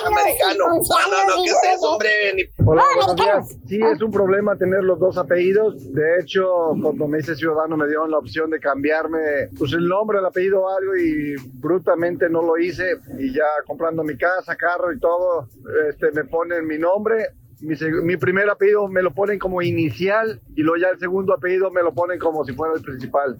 [0.05, 0.65] americano.
[0.67, 2.09] No, no, no, ¿qué es eso, hombre?
[2.35, 3.57] Ni Hola, buenos días.
[3.67, 5.93] Sí, es un problema tener los dos apellidos.
[5.93, 6.45] De hecho,
[6.81, 10.61] cuando me hice ciudadano me dieron la opción de cambiarme pues el nombre, el apellido
[10.61, 12.97] o algo y brutamente no lo hice.
[13.17, 15.47] Y ya comprando mi casa, carro y todo,
[15.89, 17.27] este, me ponen mi nombre.
[17.61, 21.71] Mi, mi primer apellido me lo ponen como inicial y luego ya el segundo apellido
[21.71, 23.37] me lo ponen como si fuera el principal.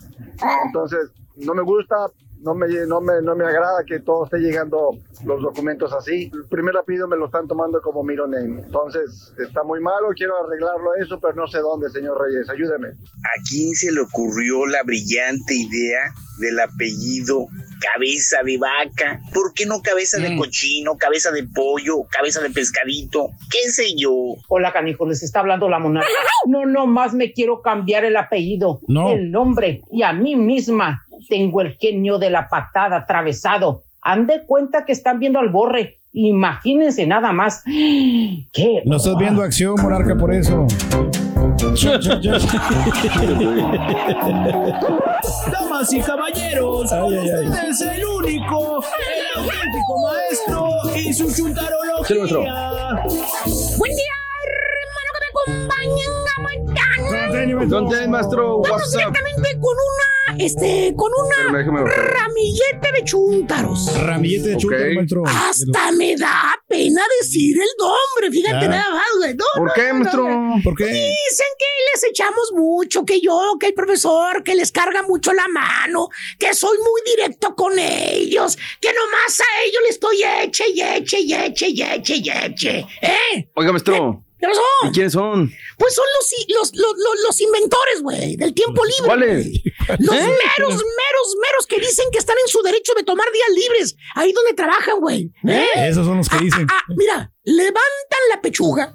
[0.65, 1.95] Entonces, no me gusta,
[2.43, 6.29] no me, no me, no me agrada que todo esté llegando los documentos así.
[6.33, 8.61] El primer apellido me lo están tomando como middle name.
[8.61, 12.49] Entonces, está muy malo, quiero arreglarlo eso, pero no sé dónde, señor Reyes.
[12.49, 12.89] Ayúdeme.
[12.89, 16.01] ¿A quién se le ocurrió la brillante idea
[16.39, 17.47] del apellido
[17.93, 19.21] cabeza de vaca?
[19.33, 23.27] ¿Por qué no cabeza de cochino, cabeza de pollo, cabeza de pescadito?
[23.51, 24.11] ¿Qué sé yo?
[24.49, 26.09] Hola, canijo, les está hablando la monarca.
[26.45, 29.13] No, no más me quiero cambiar el apellido, No.
[29.13, 31.05] el nombre y a mí misma.
[31.27, 33.83] Tengo el genio de la patada atravesado.
[34.01, 35.99] Han de cuenta que están viendo al borre.
[36.13, 37.63] Imagínense nada más.
[37.65, 38.83] ¿Qué?
[38.85, 40.67] No estás viendo acción, monarca, por eso.
[45.51, 52.43] Damas y caballeros, con ustedes el único, el auténtico maestro y su chuntarología.
[53.77, 58.59] Buen día, hermano que me acompañan a ¿Dónde, maestro?
[58.61, 58.99] Vamos WhatsApp.
[58.99, 59.92] directamente con una,
[60.39, 63.97] este, con una ramillete de chúntaros.
[64.03, 64.95] Ramillete de chúntaro, Ok.
[64.95, 65.23] maestro.
[65.25, 69.33] Hasta me da pena decir el nombre, fíjate nada más, güey.
[69.35, 70.29] No, ¿Por no, qué, maestro?
[70.29, 70.55] no.
[70.63, 70.85] ¿Por qué?
[70.85, 75.47] Dicen que les echamos mucho, que yo, que el profesor, que les carga mucho la
[75.47, 80.81] mano, que soy muy directo con ellos, que nomás a ellos les estoy eche y
[80.81, 82.85] eche y eche y eche y eche.
[83.01, 83.49] ¿Eh?
[83.55, 84.23] Oiga, maestro.
[84.43, 84.89] ¿Qué pasó?
[84.89, 85.51] ¿Y quiénes son?
[85.77, 89.05] Pues son los, los, los, los, los inventores, güey, del tiempo libre.
[89.05, 89.45] ¿Cuáles?
[89.99, 90.19] Los ¿Eh?
[90.19, 94.33] meros, meros, meros que dicen que están en su derecho de tomar días libres, ahí
[94.33, 95.31] donde trabajan, güey.
[95.47, 95.65] ¿Eh?
[95.87, 96.67] Esos son los que dicen.
[96.69, 98.93] Ah, mira, levantan la pechuga,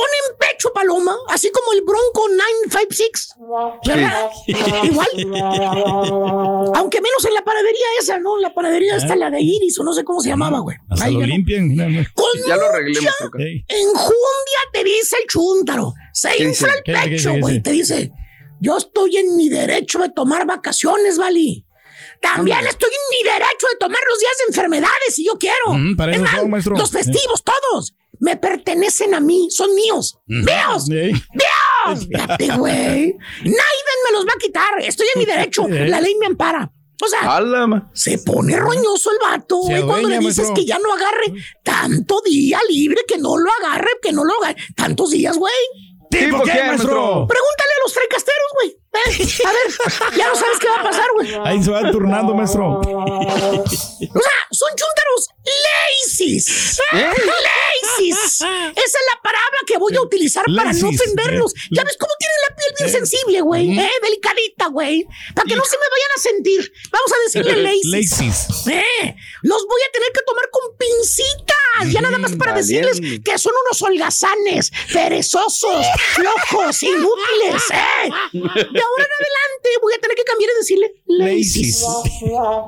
[0.00, 3.34] ponen pecho paloma, así como el Bronco 956.
[3.86, 4.30] ¿verdad?
[4.84, 5.08] Igual.
[6.74, 8.38] Aunque menos en la panadería esa, ¿no?
[8.38, 10.76] La panadería esta, la de Iris, o no sé cómo se llamaba, güey.
[10.88, 11.26] Hasta Ahí, lo ¿no?
[11.26, 11.68] limpian.
[11.68, 11.86] mira.
[12.14, 12.66] Con Ya lo.
[13.38, 13.64] Ey.
[13.68, 15.94] enjundia te dice el chúntaro.
[16.12, 17.02] Se ¿Qué infla el ¿Qué dice?
[17.04, 17.62] ¿Qué pecho, güey.
[17.62, 18.12] Te dice,
[18.60, 21.66] yo estoy en mi derecho de tomar vacaciones, Vali.
[22.20, 25.72] También estoy en mi derecho de tomar los días de enfermedades si yo quiero.
[25.72, 26.76] Mm, para Es eso más, son, maestro.
[26.76, 27.94] Los festivos, todos.
[28.20, 30.18] Me pertenecen a mí, son míos.
[30.26, 30.88] ¡Míos!
[30.88, 32.06] ¡Míos!
[32.08, 33.16] Fíjate, güey.
[33.42, 34.80] Nadie me los va a quitar.
[34.80, 35.66] Estoy en mi derecho.
[35.68, 36.70] La ley me ampara.
[37.02, 37.40] O sea,
[37.94, 40.54] se pone roñoso el vato, güey, cuando le dices maestro.
[40.54, 41.32] que ya no agarre
[41.64, 44.56] tanto día libre, que no lo agarre, que no lo agarre.
[44.76, 45.54] Tantos días, güey.
[46.10, 47.26] ¿Tipo qué, maestro?
[47.26, 48.76] Pregúntale a los frecasteros, güey.
[48.92, 51.32] Eh, A ver, ya no sabes qué va a pasar, güey.
[51.44, 52.80] Ahí se van turnando, maestro.
[54.12, 56.80] O sea, son chúntaros lazies.
[56.92, 57.12] ¿Eh?
[57.12, 58.16] Lazies.
[58.40, 61.52] Esa es la palabra que voy a utilizar para no ofenderlos.
[61.70, 63.78] Ya ves cómo tienen la piel bien sensible, güey.
[63.78, 65.06] Eh, delicadita, güey.
[65.34, 66.72] Para que no se me vayan a sentir.
[66.90, 67.86] Vamos a decirle lazies.
[68.10, 68.66] Lazies.
[68.68, 71.92] Eh, los voy a tener que tomar con pincitas.
[71.92, 77.62] Ya nada más para decirles que son unos holgazanes, perezosos, flojos, inútiles.
[77.72, 78.10] Eh.
[78.80, 81.84] De ahora en adelante voy a tener que cambiar y decirle lazies.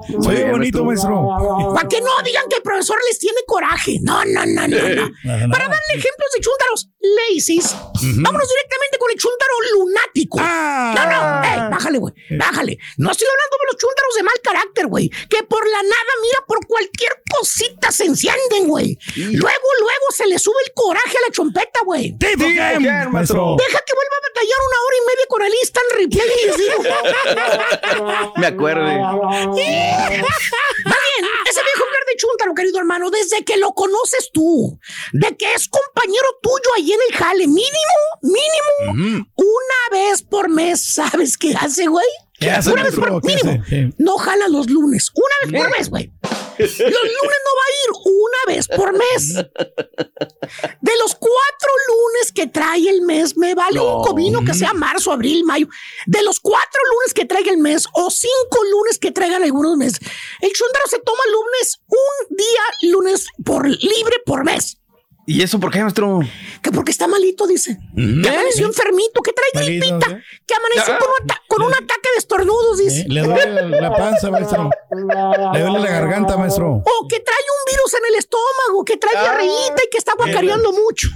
[0.09, 1.27] Muy bonito, maestro.
[1.75, 3.99] Para que no digan que el profesor les tiene coraje.
[4.03, 5.11] No, no, no, no, no.
[5.51, 10.39] Para darle ejemplos de chúntaros lazies, vámonos directamente con el chúntaro lunático.
[10.41, 12.79] No, no, ey, bájale, güey, bájale.
[12.99, 16.45] No estoy hablando de los chúntaros de mal carácter, güey, que por la nada, mira,
[16.47, 18.97] por cualquier cosita se encienden, güey.
[19.17, 22.15] Luego, luego se le sube el coraje a la chompeta, güey.
[23.57, 26.57] Deja que vuelva a batallar una hora y media con el instant replay y les
[26.59, 26.83] digo.
[28.37, 28.99] Me acuerde.
[28.99, 34.79] Va bien, ese viejo verde chúntaro, querido hermano, desde que lo conoces tú,
[35.13, 37.65] de que es compañero tuyo ahí en el jale, mínimo,
[38.23, 42.07] mínimo, una vez por mes, ¿sabes qué hace, güey?
[42.39, 43.21] ¿Qué hace, Una vez maestro?
[43.21, 43.63] por ¿Qué mínimo.
[43.63, 43.93] hace?
[43.99, 46.11] No jala los lunes, una vez por mes, güey.
[46.59, 49.35] Los lunes no va a ir una vez por mes.
[50.81, 55.13] De los cuatro lunes que trae el mes, me vale un comino que sea marzo,
[55.13, 55.69] abril, mayo.
[56.07, 60.01] De los cuatro lunes que traiga el mes o cinco lunes que traigan algunos meses,
[60.41, 64.79] el chúndaro se toma lunes, un día lunes por libre por mes.
[65.27, 66.21] ¿Y eso por qué, maestro?
[66.63, 67.79] Que porque está malito, dice.
[67.95, 70.23] Que amaneció enfermito, que trae Malito, gripita, ¿eh?
[70.47, 70.99] que amaneció Ya.
[70.99, 73.01] con, un ata- con un ataque de estornudos, dice.
[73.03, 74.71] Eh, Le duele la, panza, maestro.
[74.91, 76.77] Le duele la garganta, maestro.
[76.77, 80.73] O que trae un virus en el estómago, que trae diarreíta y que está guacareando
[80.73, 81.09] mucho.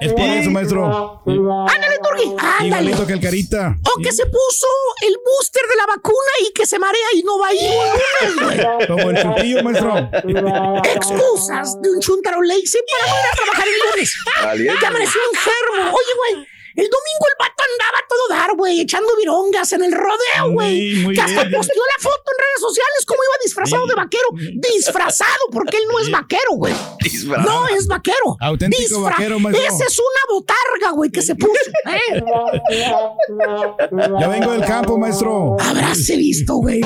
[0.00, 1.22] Es por eso, maestro.
[1.24, 2.66] Ándale, Turgi, ándale.
[2.66, 3.76] Igualito que el carita.
[3.94, 4.66] O que se puso
[5.06, 8.86] el booster de la vacuna y que se marea y no va a ir.
[8.88, 9.96] Como el chutillo, maestro.
[10.96, 14.80] Excusas de un chuntaro lazy para no ir a trabajar el lunes.
[14.80, 15.94] Que amaneció enfermo.
[15.94, 16.55] Oye, güey.
[16.76, 20.96] El domingo el vato andaba a todo dar, güey, echando virongas en el rodeo, güey.
[20.96, 21.56] muy Que hasta bien.
[21.56, 24.28] posteó la foto en redes sociales como iba disfrazado de vaquero.
[24.74, 26.74] Disfrazado, porque él no es vaquero, güey.
[27.44, 28.36] No es vaquero.
[28.40, 29.66] Auténtico vaquero, maestro.
[29.66, 31.52] Esa es una botarga, güey, que se puso.
[31.86, 32.22] ¿eh?
[34.20, 35.56] Ya vengo del campo, maestro.
[35.60, 36.80] Habráse visto, güey.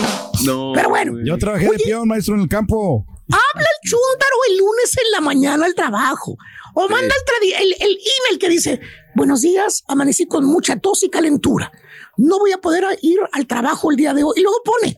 [0.45, 0.73] No.
[0.75, 1.13] Pero bueno.
[1.25, 3.05] Yo trabajé de peón, maestro, en el campo.
[3.33, 6.37] Habla el chúntaro el lunes en la mañana al trabajo.
[6.75, 8.81] O manda el, tradi- el, el email que dice,
[9.15, 11.73] buenos días, amanecí con mucha tos y calentura.
[12.17, 14.35] No voy a poder ir al trabajo el día de hoy.
[14.37, 14.97] Y luego pone,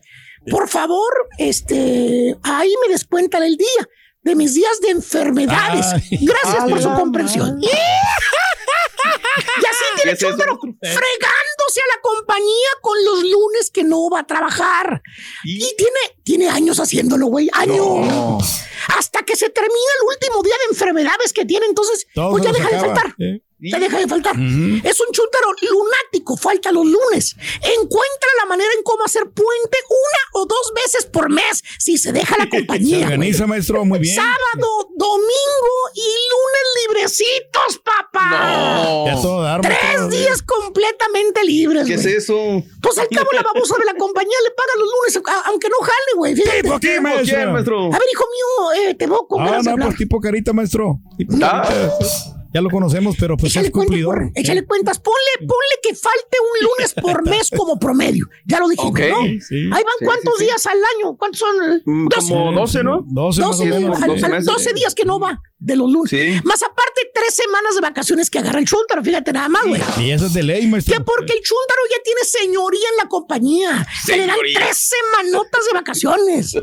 [0.49, 3.89] por favor, este, ahí me descuentan el día
[4.21, 5.87] de mis días de enfermedades.
[5.93, 6.19] Ay.
[6.21, 7.59] Gracias por su Ay, comprensión.
[7.61, 7.75] y así
[9.95, 10.29] tiene ¿Qué es eso?
[10.29, 15.01] chúntaro fregándose a la compañía con los lunes que no va a trabajar.
[15.43, 17.49] Y, tiene, tiene años haciéndolo, güey.
[17.53, 18.61] Años.
[18.97, 21.65] Hasta que se termina el último día de enfermedades que tiene.
[21.67, 23.15] Entonces, Todo pues ya deja de faltar.
[23.19, 23.41] ¿eh?
[23.71, 24.35] Ya deja de faltar.
[24.35, 27.35] Es un chúntaro lunático, falta los lunes.
[27.55, 32.11] Encuentra la manera en cómo hacer puente una o dos veces por mes si se
[32.11, 32.97] deja la Se compañía.
[32.97, 33.03] güey.
[33.13, 34.15] organiza, maestro, muy bien.
[34.15, 39.03] Sábado, domingo y lunes librecitos, papá.
[39.05, 42.35] Ya todo dar, Tres días completamente libres, ¿Qué es eso?
[42.81, 45.77] Pues al cabo la babosa de la compañía le paga los lunes, a- aunque no
[45.81, 46.35] jale, güey.
[46.35, 46.61] Fíjate.
[46.63, 47.51] ¿Tipo qué, ¿Quién, maestro?
[47.51, 47.85] maestro?
[47.85, 50.99] A ver, hijo mío, eh, te veo con Ah, no, pues tipo carita, maestro.
[51.17, 51.63] Tipo Ah.
[51.67, 52.32] carita.
[52.53, 54.15] Ya lo conocemos, pero pues Échale es cuentas, cumplidor.
[54.15, 54.99] porre, échale cuentas.
[54.99, 58.25] Ponle, ponle que falte un lunes por mes como promedio.
[58.45, 58.93] Ya lo dijimos.
[58.93, 59.21] ¿no?
[59.41, 59.55] Sí.
[59.65, 60.45] Ahí van Sí, cuántos sí, sí.
[60.45, 61.17] días al año.
[61.17, 61.81] ¿Cuántos son?
[61.85, 62.33] Mm, Doce.
[62.33, 63.05] Como 12, ¿no?
[63.07, 64.01] 12 más o 12, menos.
[64.01, 64.45] al- 12 al- meses.
[64.45, 66.09] 12 días que no va de los lunes.
[66.09, 66.41] Sí.
[66.43, 69.03] Más aparte, tres semanas de vacaciones que agarra el chúntaro.
[69.03, 69.81] Fíjate nada más, güey.
[69.99, 70.93] Y eso es de ley, maestro.
[70.95, 73.87] Que porque el chúntaro ya tiene señoría en la compañía.
[74.05, 76.53] Se le dan tres semanotas de vacaciones.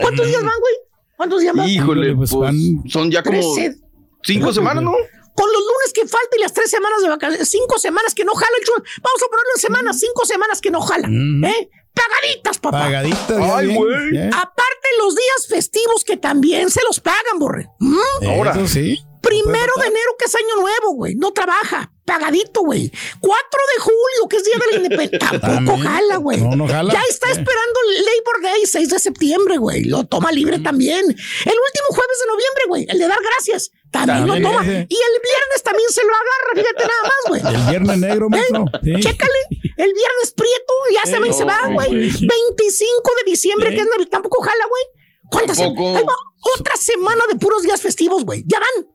[0.00, 0.74] ¿Cuántos días van, güey?
[1.16, 1.68] ¿Cuántos días van?
[1.68, 3.76] Híjole, Pues pues van- son ya como Trece.
[4.22, 4.92] cinco semanas, ¿no?
[5.40, 8.34] Con los lunes que falta y las tres semanas de vacaciones, cinco semanas que no
[8.34, 8.90] jala el chúntaro.
[9.02, 11.08] Vamos a ponerlo en semanas, cinco semanas que no jala.
[11.08, 11.46] Ujú.
[11.46, 11.70] ¿Eh?
[11.94, 12.82] Pagaditas, papá.
[12.84, 13.38] Pagadita.
[13.38, 14.16] ya Ay, güey.
[14.16, 14.30] ¿eh?
[14.32, 17.68] Aparte los días festivos que también se los pagan, borre.
[17.78, 17.96] ¿Mm?
[18.28, 18.52] Ahora.
[18.52, 18.98] Eso sí.
[19.20, 21.14] Primero de enero, que es año nuevo, güey.
[21.14, 21.92] No trabaja.
[22.04, 22.90] Pagadito, güey.
[23.20, 25.40] 4 de julio, que es día de la independencia.
[25.40, 26.40] Tampoco jala, güey.
[26.40, 26.92] No, no jala.
[26.92, 29.84] Ya está esperando el Labor Day, 6 de septiembre, güey.
[29.84, 31.04] Lo toma libre también.
[31.04, 32.86] El último jueves de noviembre, güey.
[32.88, 33.70] El de dar gracias.
[33.90, 34.62] También, También lo toma.
[34.62, 34.86] ese.
[34.88, 36.50] Y el viernes también se lo agarra.
[36.54, 37.54] Fíjate nada más, güey.
[37.54, 38.64] El viernes negro, maestro.
[38.82, 38.92] Sí.
[39.00, 39.40] Chécale,
[39.76, 41.90] el viernes prieto, ya se, va y se va, güey.
[41.90, 44.99] 25 de diciembre, que es Navidad, tampoco jala, güey.
[45.30, 45.80] ¿Cuántas Tampoco.
[45.82, 46.00] semanas?
[46.02, 46.14] Ahí va,
[46.58, 48.44] otra semana de puros días festivos, güey.
[48.46, 48.86] Ya van.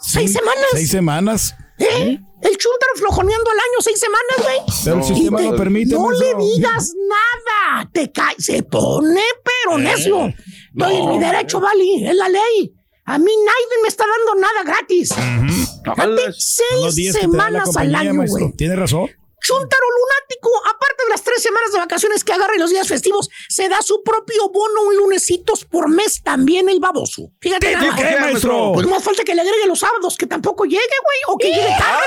[0.00, 0.64] Seis semanas.
[0.72, 1.54] Seis semanas.
[1.78, 2.18] ¿Eh?
[2.42, 4.58] El chúntaro flojoneando al año seis semanas, güey.
[4.84, 7.88] Pero el sistema te- lo permite, No le digas nada.
[7.92, 10.26] Te cae, se pone pero Eh, necio.
[10.76, 12.06] Estoy en mi derecho, Vali.
[12.06, 12.74] Es la ley.
[13.06, 15.08] A mí nadie me está dando nada gratis.
[15.08, 16.26] Son
[16.82, 18.52] los seis semanas al año, güey.
[18.56, 19.10] Tiene razón.
[19.46, 23.28] Chuntaro lunático, aparte de las tres semanas de vacaciones que agarra y los días festivos,
[23.50, 27.30] se da su propio bono un lunesitos por mes también el baboso.
[27.42, 28.70] Fíjate, ¿Qué- nada qué, qué, maestro?
[28.72, 31.76] Pues más falta que le agregue los sábados, que tampoco llegue, güey, o que llegue
[31.78, 32.04] tarde,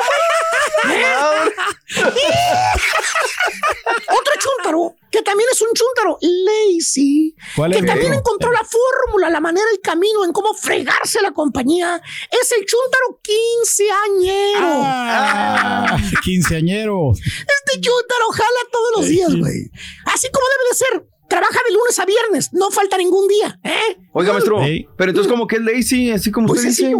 [0.84, 2.08] güey.
[4.20, 9.30] Otro chuntaro, que también es un chuntaro, lazy, ¿Cuál que es, también encontró la fórmula,
[9.30, 14.82] la manera, el camino en cómo fregarse la compañía, es el chuntaro quinceañero.
[14.84, 17.12] Ah, quinceañero.
[17.14, 19.72] Este chúntaro jala todos los días, güey.
[20.06, 21.08] Así como debe de ser.
[21.30, 23.98] Trabaja de lunes a viernes, no falta ningún día, ¿eh?
[24.14, 24.62] Oiga, maestro,
[24.96, 26.96] pero entonces como que es lazy, así como Muy usted dice.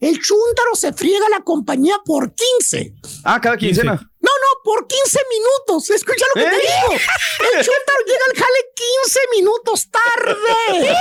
[0.00, 2.94] El chúntaro se friega la compañía por 15.
[3.24, 4.10] Ah, cada quincena.
[4.28, 5.90] No, no, por 15 minutos.
[5.90, 6.50] Escucha lo que ¿Eh?
[6.50, 6.92] te digo.
[6.92, 8.60] El chúntaro llega al jale
[9.04, 10.96] 15 minutos tarde.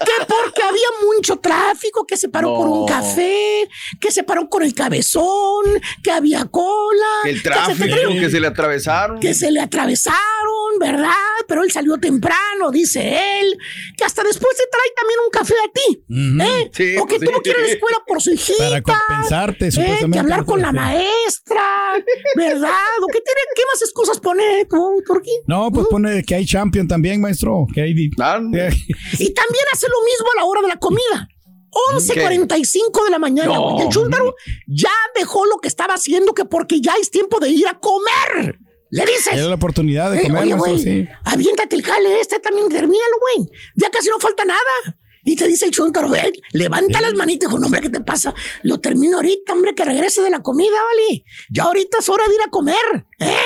[0.00, 3.68] que porque había mucho tráfico, que se paró por un café,
[4.00, 7.06] que se paró con el cabezón, que había cola.
[7.24, 9.20] El que se tráfico, que se le atravesaron.
[9.20, 11.10] que se le atravesaron, ¿verdad?
[11.46, 13.56] Pero él salió temprano, dice él,
[13.96, 16.04] que hasta después te trae también un café a ti.
[16.42, 16.70] ¿eh?
[16.72, 17.72] Sí, o que pues tuvo que ir a la sí.
[17.72, 18.82] escuela por su hijita.
[18.82, 19.70] Para compensarte, ¿eh?
[19.70, 20.14] supuestamente.
[20.16, 21.59] Que hablar con la maestra,
[22.36, 22.70] ¿verdad?
[23.02, 25.30] ¿O qué, tiene, qué más excusas pone tú, Turquí?
[25.46, 27.66] No, pues pone que hay champion también, maestro.
[27.74, 27.90] Que hay.
[27.92, 31.28] Y también hace lo mismo a la hora de la comida.
[31.98, 33.80] 11.45 de la mañana, No.
[33.80, 34.34] El chúntaro
[34.66, 38.58] ya dejó lo que estaba haciendo que porque ya es tiempo de ir a comer.
[38.90, 39.34] Le dices.
[39.34, 41.08] Era la oportunidad de Eh, comer, oye, maestro, güey, sí.
[41.24, 43.48] aviéntate el jale este también, termínalo, güey.
[43.76, 44.60] Ya casi no falta nada.
[45.30, 48.34] Y te dice el chúntaro, güey, levanta las manitas, dijo, no, hombre, ¿qué te pasa?
[48.64, 51.24] Lo termino ahorita, hombre, que regrese de la comida, ¿vale?
[51.48, 53.36] Ya ahorita es hora de ir a comer, ¿eh?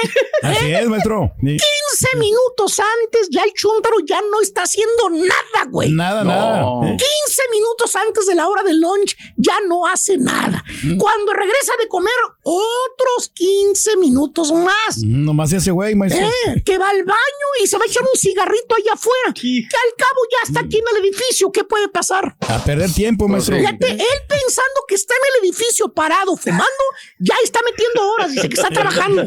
[0.43, 1.33] Así es, maestro.
[1.41, 1.57] Sí.
[1.57, 5.91] 15 minutos antes ya el chúntaro ya no está haciendo nada, güey.
[5.93, 6.61] Nada, nada.
[6.89, 6.97] ¿eh?
[6.97, 10.63] 15 minutos antes de la hora del lunch ya no hace nada.
[10.99, 12.13] Cuando regresa de comer,
[12.43, 14.99] otros 15 minutos más.
[14.99, 16.27] Mm, Nomás se hace güey, maestro.
[16.27, 19.33] Eh, que va al baño y se va a echar un cigarrito allá afuera.
[19.35, 21.51] Que al cabo ya está aquí en el edificio.
[21.53, 22.37] ¿Qué puede pasar?
[22.49, 23.57] A perder tiempo, maestro.
[23.57, 26.85] Fíjate, él pensando que está en el edificio parado fumando,
[27.19, 28.33] ya está metiendo horas.
[28.33, 29.25] Dice que está trabajando.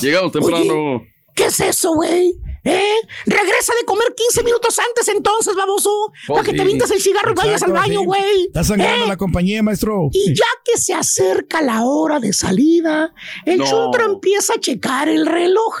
[0.00, 1.02] Llegamos temprano.
[1.34, 2.34] ¿Qué es eso, güey?
[2.64, 2.96] ¿Eh?
[3.24, 6.12] Regresa de comer 15 minutos antes entonces, baboso.
[6.28, 8.06] para que te vintas el cigarro y vayas al Exacto, baño, sí.
[8.06, 8.44] güey.
[8.46, 9.08] Está sangrando ¿Eh?
[9.08, 10.08] la compañía, maestro.
[10.12, 13.14] Y ya que se acerca la hora de salida,
[13.46, 13.90] el No.
[14.04, 15.78] empieza a checar el reloj.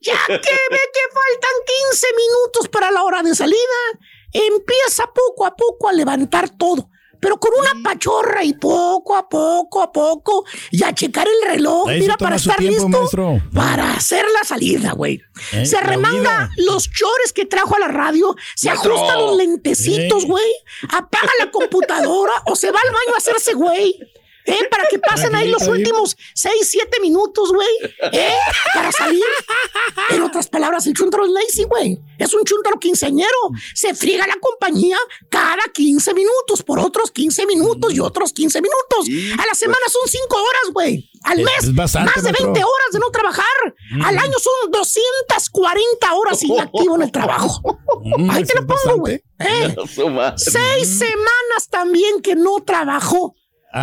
[0.00, 1.50] Ya que ve que faltan
[1.92, 3.60] 15 minutos para la hora de salida,
[4.32, 6.90] empieza poco a poco a levantar todo.
[7.26, 11.88] Pero con una pachorra y poco a poco a poco y a checar el reloj,
[11.88, 13.42] Ahí mira, para estar tiempo, listo maestro.
[13.52, 15.20] para hacer la salida, güey.
[15.52, 18.94] Eh, se remanga los chores que trajo a la radio, se Maestro.
[18.94, 20.26] ajusta los lentecitos, Eh.
[20.28, 20.52] güey,
[20.88, 23.98] apaga la computadora o se va al baño a hacerse, güey.
[24.46, 24.68] ¿Eh?
[24.70, 27.68] Para que pasen ahí los últimos 6, 7 minutos, güey.
[28.12, 28.34] ¿Eh?
[28.74, 29.24] Para salir.
[30.10, 31.98] En otras palabras, el chuntaro es lazy, güey.
[32.18, 33.28] Es un chuntaro quinceañero.
[33.74, 34.96] Se friega la compañía
[35.30, 39.06] cada 15 minutos, por otros 15 minutos y otros 15 minutos.
[39.38, 41.10] A la semana son 5 horas, güey.
[41.24, 42.68] Al Es- mes, bastante, más de 20 maestro.
[42.68, 43.74] horas de no trabajar.
[44.04, 47.60] Al año son 240 horas inactivo en el trabajo.
[48.18, 49.20] Mm, Ahí te eso lo pongo, güey.
[49.40, 49.74] ¿Eh?
[50.36, 53.34] Seis semanas también que no trabajó.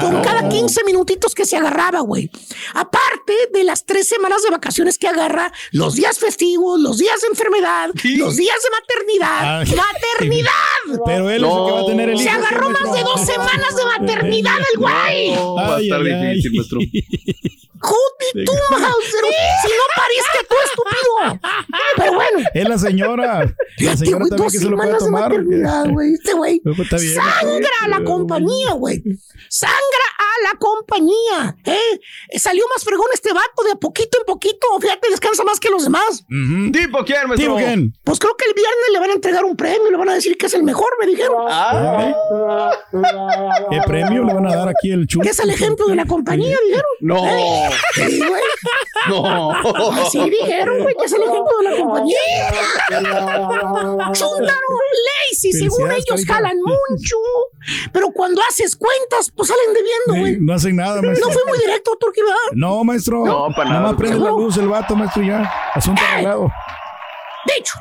[0.01, 0.21] Con Ah.
[0.23, 2.29] cada 15 minutitos que se agarraba, güey.
[2.73, 7.27] Aparte de las tres semanas de vacaciones que agarra, los días festivos, los días de
[7.27, 9.59] enfermedad, los días de maternidad.
[9.61, 9.75] Ay.
[9.75, 11.03] ¡Maternidad!
[11.05, 13.01] Pero él es el que va a tener el Se hijo, agarró sí, más de
[13.03, 15.31] dos semanas de maternidad el güey.
[15.35, 16.41] No, va a Ay, estar ay.
[17.83, 19.25] Juti, tú, Mauser.
[19.61, 21.39] Si no pariste tú, estúpido.
[21.97, 22.49] Pero bueno.
[22.53, 23.53] Es la señora.
[23.79, 25.29] La señora güey, también dos que se lo puede semanas de tomar.
[25.29, 26.13] maternidad, güey.
[26.13, 26.61] Este güey
[27.13, 29.03] sangra a la compañía, güey.
[29.49, 29.75] Sangra
[30.17, 31.55] a la compañía.
[31.65, 31.99] ¿eh?
[32.39, 34.67] Salió más fregón este vato de a poquito en poquito.
[34.79, 36.25] Fíjate, descansa más que los demás.
[36.29, 36.71] Ujú.
[36.71, 37.55] ¿Tipo quién, maestro?
[37.55, 37.93] ¿Tipo quién?
[38.03, 39.89] Pues creo que el viernes le van a entregar un premio.
[39.91, 41.45] Le van a decir que es el mejor, me dijeron.
[41.49, 42.71] Ah,
[43.69, 45.29] ¿Qué premio le van a dar aquí el chulo?
[45.29, 46.91] Es el ejemplo de la compañía, dijeron.
[47.01, 47.25] No.
[47.27, 47.69] ¿Eh?
[47.95, 48.41] Sí, güey.
[49.09, 49.51] no.
[49.91, 52.17] Así dijeron, güey, que es el ejemplo de la compañía.
[54.13, 57.17] Chuntaro, lazy, según Felicidades, ellos jalan mucho.
[57.91, 60.33] Pero cuando haces cuentas, pues salen debiendo, güey.
[60.35, 61.27] Sí, no hacen nada, maestro.
[61.27, 62.35] No fui muy directo, Turquí, ¿verdad?
[62.53, 63.25] No, maestro.
[63.25, 63.79] No, para nada.
[63.79, 65.51] Nada más prende la luz el vato, maestro, ya.
[65.73, 66.51] Asunto arreglado.
[67.57, 67.79] Dicho.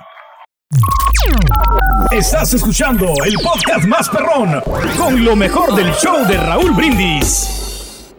[2.10, 4.62] Estás escuchando el podcast más perrón
[4.96, 8.14] con lo mejor del show de Raúl Brindis.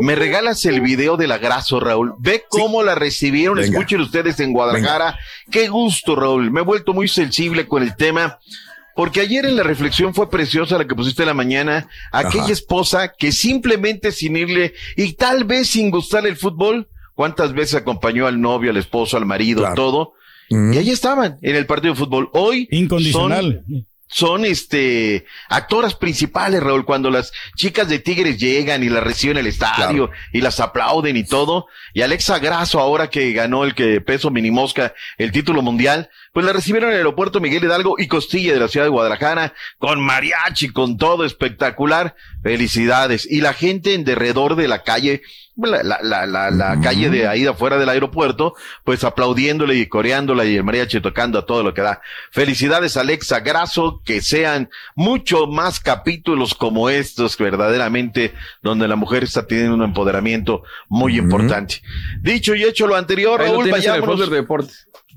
[0.00, 2.14] me regalas el video del agrazo, Raúl.
[2.18, 3.56] Ve cómo la recibieron.
[3.56, 3.78] Venga.
[3.78, 5.18] Escuchen ustedes en Guadalajara.
[5.50, 6.50] Qué gusto, Raúl.
[6.50, 8.38] Me he vuelto muy sensible con el tema.
[8.96, 12.52] Porque ayer en la reflexión fue preciosa la que pusiste en la mañana, aquella Ajá.
[12.52, 18.26] esposa que simplemente sin irle y tal vez sin gustarle el fútbol, cuántas veces acompañó
[18.26, 20.12] al novio, al esposo, al marido, todo,
[20.50, 22.28] y ahí estaban en el partido de fútbol.
[22.32, 23.64] Hoy Incondicional.
[23.68, 29.38] son- son este actoras principales, Raúl, cuando las chicas de Tigres llegan y las reciben
[29.38, 31.66] en el estadio y las aplauden y todo.
[31.94, 36.52] Y Alexa Grasso, ahora que ganó el que peso minimosca el título mundial, pues la
[36.52, 40.70] recibieron en el aeropuerto Miguel Hidalgo y Costilla de la ciudad de Guadalajara, con mariachi,
[40.70, 42.16] con todo espectacular.
[42.42, 43.24] Felicidades.
[43.30, 45.22] Y la gente en derredor de la calle,
[45.56, 49.86] la, la, la, la, la calle de ahí de afuera del aeropuerto, pues aplaudiéndole y
[49.86, 52.00] coreándola y el mariachi tocando a todo lo que da.
[52.32, 59.46] Felicidades Alexa Grasso, que sean mucho más capítulos como estos, verdaderamente, donde la mujer está
[59.46, 61.80] teniendo un empoderamiento muy importante.
[62.20, 64.28] Dicho y hecho lo anterior, Ahí lo Raúl, el vayámonos.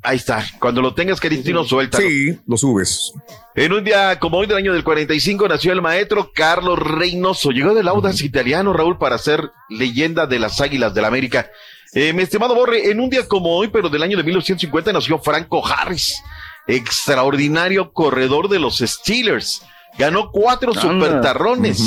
[0.03, 0.45] Ahí está.
[0.59, 1.97] Cuando lo tengas, Caristino, suelta.
[1.97, 3.13] Sí, lo subes.
[3.55, 7.51] En un día como hoy del año del 45 nació el maestro Carlos Reynoso.
[7.51, 11.49] Llegó del Audax italiano, Raúl, para ser leyenda de las Águilas del la América.
[11.93, 15.17] Eh, mi estimado Borre, en un día como hoy, pero del año de 1950, nació
[15.19, 16.21] Franco Harris,
[16.67, 19.63] extraordinario corredor de los Steelers.
[19.97, 20.81] Ganó cuatro Anda.
[20.81, 21.79] supertarrones.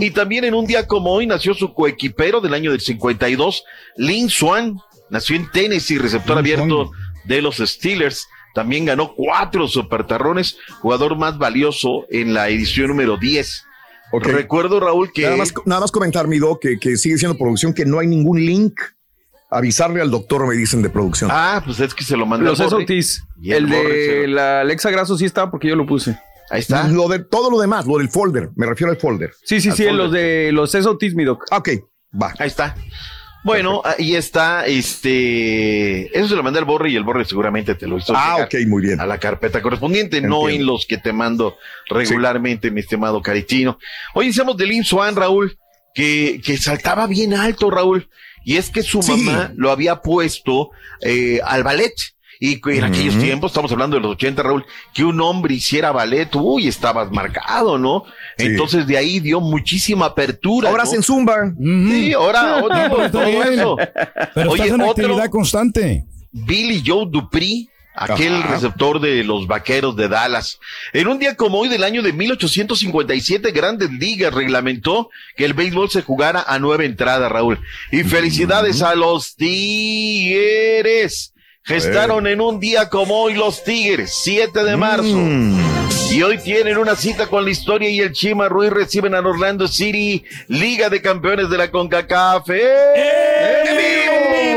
[0.00, 3.64] Y también en un día como hoy nació su coequipero del año del 52,
[3.96, 4.78] Lin Swan.
[5.10, 6.92] Nació en Tennessee, receptor abierto
[7.24, 8.26] de los Steelers.
[8.54, 13.64] También ganó cuatro supertarrones, jugador más valioso en la edición número 10.
[14.12, 15.22] Recuerdo, Raúl, que...
[15.22, 18.08] Nada más, nada más comentar, mi doc, que, que sigue siendo producción, que no hay
[18.08, 18.80] ningún link.
[19.52, 21.28] Avisarle al doctor, me dicen, de producción.
[21.32, 22.86] Ah, pues es que se lo mandé Los Borre.
[22.86, 23.24] SOTs.
[23.40, 26.16] Y el de la Alexa Grasso sí está porque yo lo puse.
[26.50, 26.86] Ahí está.
[26.88, 28.50] Lo de todo lo demás, lo del folder.
[28.56, 29.32] Me refiero al folder.
[29.44, 29.94] Sí, sí, Al sí, folder.
[29.96, 31.44] los de los SOTs, mi doc.
[31.50, 31.68] Ah, Ok,
[32.20, 32.32] va.
[32.38, 32.76] Ahí está.
[33.42, 37.86] Bueno, ahí está, este, eso se lo mandé al Borre y el Borre seguramente te
[37.86, 39.00] lo hizo Ah, ok, muy bien.
[39.00, 41.56] a la carpeta correspondiente, no en los que te mando
[41.88, 43.78] regularmente, mi estimado Caritino.
[44.14, 45.58] Hoy decíamos de Lin Swan, Raúl,
[45.94, 48.08] que, que saltaba bien alto, Raúl,
[48.44, 49.12] y es que su Sí.
[49.12, 50.70] mamá lo había puesto
[51.02, 51.94] eh, al ballet.
[52.42, 53.22] Y en aquellos Ujú.
[53.22, 54.64] tiempos, estamos hablando de los 80, Raúl,
[54.94, 58.04] que un hombre hiciera ballet, uy, estabas marcado, ¿no?
[58.38, 58.46] Sí.
[58.46, 60.70] Entonces de ahí dio muchísima apertura.
[60.70, 60.88] Ahora ¿no?
[60.88, 61.52] hacen zumba.
[61.58, 63.76] Sí, ahora otro, Pero está todo eso.
[64.34, 66.06] Pero Oye, estás en otro, actividad constante.
[66.32, 68.54] Billy Joe Dupri, aquel Ajá.
[68.54, 70.58] receptor de los vaqueros de Dallas.
[70.94, 75.90] En un día como hoy del año de 1857, Grandes Ligas reglamentó que el béisbol
[75.90, 77.60] se jugara a nueve entradas, Raúl.
[77.92, 81.29] Y felicidades a los Tigres.
[81.62, 85.16] Gestaron en un día como hoy los Tigres, 7 de marzo.
[85.16, 85.60] Mm.
[86.12, 89.68] Y hoy tienen una cita con la historia y el Chima Ruiz reciben a Orlando
[89.68, 92.48] City, Liga de Campeones de la CONCACAF.
[92.50, 93.76] ¡En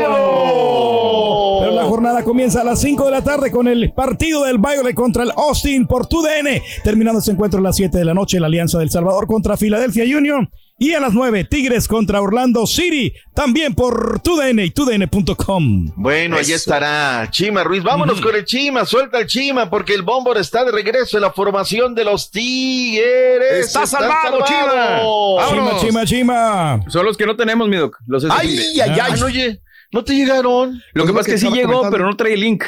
[0.00, 1.60] vivo!
[1.60, 4.96] Pero la jornada comienza a las 5 de la tarde con el partido del Violet
[4.96, 6.60] contra el Austin por TUDN.
[6.82, 10.04] Terminando este encuentro a las 7 de la noche, la Alianza del Salvador contra Philadelphia
[10.16, 10.50] Union.
[10.84, 15.92] Y a las 9, Tigres contra Orlando City, también por TUDN y TUDN.com.
[15.96, 17.82] Bueno, allí estará Chima Ruiz.
[17.82, 21.32] Vámonos con el Chima, suelta el Chima, porque el Bómbor está de regreso en la
[21.32, 23.64] formación de los Tigres.
[23.64, 25.00] Está salvado, Chima.
[25.48, 26.80] Chima, chima, chima.
[26.88, 27.96] Son los que no tenemos, mi doc.
[28.06, 28.34] Los SOTs.
[28.38, 28.98] Ay, ay, ay.
[29.00, 30.82] Ah, no, oye, ¿no te llegaron?
[30.92, 31.90] Lo que pasa es que sí llegó, comentando.
[31.92, 32.62] pero no trae link.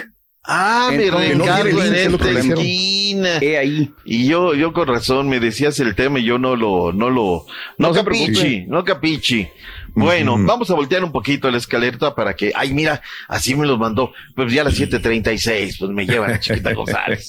[0.46, 3.38] Ah, no tiene reencargo en esta esquina.
[3.40, 3.92] Eh, ahí.
[4.04, 7.46] Y yo, yo con razón, me decías el tema y yo no lo, no lo,
[7.78, 9.48] no, No capichi, no capichi.
[9.94, 13.78] Bueno, vamos a voltear un poquito la escaleta para que, ay, mira, así me los
[13.78, 17.28] mandó, pues ya a las 7.36, pues me lleva la chiquita González.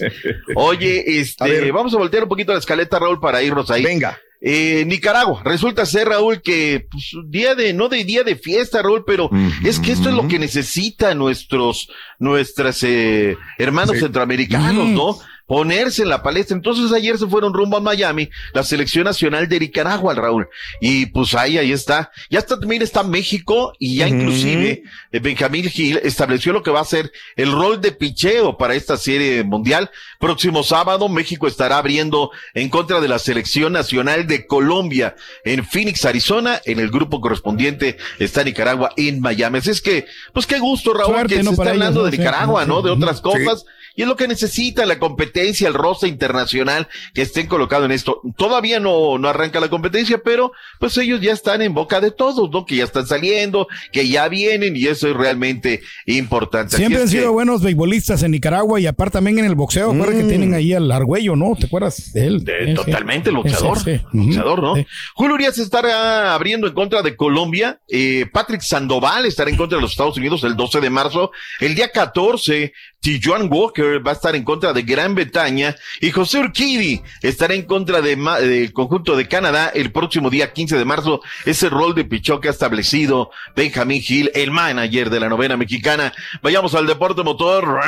[0.55, 1.71] Oye, A este, ver.
[1.71, 3.83] vamos a voltear un poquito la escaleta, Raúl, para irnos ahí.
[3.83, 4.19] Venga.
[4.39, 9.03] Eh, Nicaragua, resulta ser, Raúl, que pues, día de, no de día de fiesta, Raúl,
[9.05, 9.29] pero
[9.63, 14.01] es que esto es lo que necesitan nuestros, nuestras eh, hermanos Sí.
[14.01, 15.17] centroamericanos, ¿no?
[15.47, 16.55] Ponerse en la palestra.
[16.55, 20.47] Entonces ayer se fueron rumbo a Miami, la selección nacional de Nicaragua, Raúl.
[20.81, 22.11] Y pues ahí, ahí está.
[22.29, 26.81] Ya está, también está México y ya inclusive eh, Benjamín Gil estableció lo que va
[26.81, 29.89] a ser el rol de picheo para esta serie mundial.
[30.19, 36.05] Próximo sábado, México estará abriendo en contra de la selección nacional de Colombia en Phoenix,
[36.05, 36.61] Arizona.
[36.65, 39.59] En el grupo correspondiente está Nicaragua en Miami.
[39.59, 41.51] Así es que, pues qué gusto, Raúl, Suerte, que ¿no?
[41.51, 42.81] se está hablando ellos, de Nicaragua, ¿no?
[42.81, 43.65] De otras cosas.
[43.97, 48.21] Y es lo que necesita la competencia, el roster internacional que estén colocado en esto.
[48.37, 52.49] Todavía no, no arranca la competencia, pero pues ellos ya están en boca de todos,
[52.51, 52.63] ¿no?
[52.65, 56.77] Que ya están saliendo, que ya vienen y eso es realmente importante.
[56.77, 59.91] Siempre han que- sido buenos beisbolistas en Nicaragua y aparte también en el boxeo.
[59.91, 61.55] Acuérdate que tienen ahí al Argüello, ¿no?
[61.59, 62.45] ¿Te acuerdas de él?
[62.75, 63.35] Totalmente, sí.
[63.83, 63.99] sí.
[64.13, 64.75] boxeador, ¿no?
[65.15, 67.79] Julio Urias estará abriendo en contra de Colombia.
[67.89, 71.31] Eh, Patrick Sandoval estará en contra de los Estados Unidos el 12 de marzo.
[71.59, 75.75] El día 14, Tijuan Walker va a estar en contra de Gran Bretaña.
[76.01, 80.51] Y José Urquidi estará en contra de ma- del conjunto de Canadá el próximo día
[80.51, 81.21] 15 de marzo.
[81.45, 86.11] Ese rol de pichó que ha establecido Benjamín Gil, el manager de la novena mexicana.
[86.41, 87.79] Vayamos al deporte motor.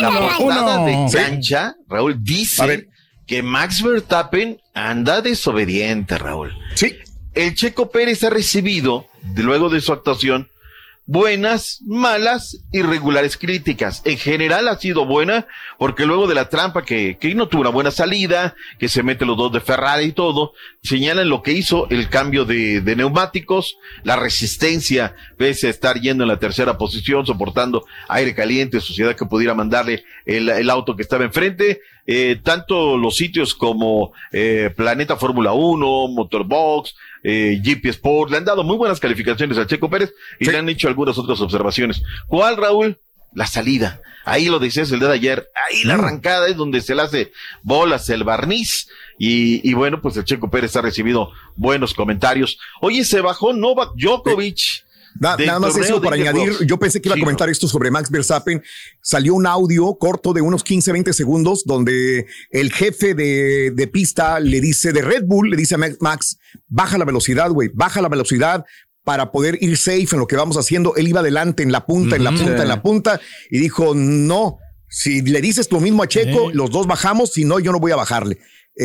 [0.00, 2.88] La portada de cancha, Raúl, dice
[3.26, 6.52] que Max Verstappen anda desobediente, Raúl.
[6.74, 6.96] Sí.
[7.32, 10.48] El Checo Pérez ha recibido, de- luego de su actuación,
[11.06, 14.02] buenas, malas y regulares críticas.
[14.04, 15.46] En general ha sido buena,
[15.78, 19.26] porque luego de la trampa que, que no tuvo una buena salida, que se mete
[19.26, 20.52] los dos de Ferrari y todo,
[20.82, 26.24] señalan lo que hizo el cambio de, de neumáticos, la resistencia, pese a estar yendo
[26.24, 31.02] en la tercera posición, soportando aire caliente, suciedad que pudiera mandarle el, el auto que
[31.02, 31.80] estaba enfrente.
[32.06, 36.94] Eh, tanto los sitios como eh, Planeta Fórmula 1, Motorbox,
[37.24, 40.68] eh, GP Sport, le han dado muy buenas calificaciones a Checo Pérez y le han
[40.68, 42.02] hecho algunas otras observaciones.
[42.28, 42.98] ¿Cuál, Raúl?
[43.32, 44.00] La salida.
[44.24, 45.48] Ahí lo decías el día de ayer.
[45.66, 48.88] Ahí la arrancada es donde se le hace bolas el barniz.
[49.18, 52.58] Y, y bueno, pues el Checo Pérez ha recibido buenos comentarios.
[52.80, 54.83] Oye, se bajó Novak Djokovic.
[55.20, 58.10] Na- nada más eso para añadir, yo pensé que iba a comentar esto sobre Max
[58.10, 58.62] Verstappen.
[59.00, 64.40] Salió un audio corto de unos 15, 20 segundos donde el jefe de, de pista
[64.40, 66.38] le dice de Red Bull, le dice a Max,
[66.68, 68.64] baja la velocidad, güey, baja la velocidad
[69.04, 70.96] para poder ir safe en lo que vamos haciendo.
[70.96, 72.62] Él iba adelante en la punta, en la punta, Sí.
[72.62, 74.58] en la punta y dijo, no,
[74.88, 77.92] si le dices lo mismo a Checo, los dos bajamos, si no, yo no voy
[77.92, 78.38] a bajarle.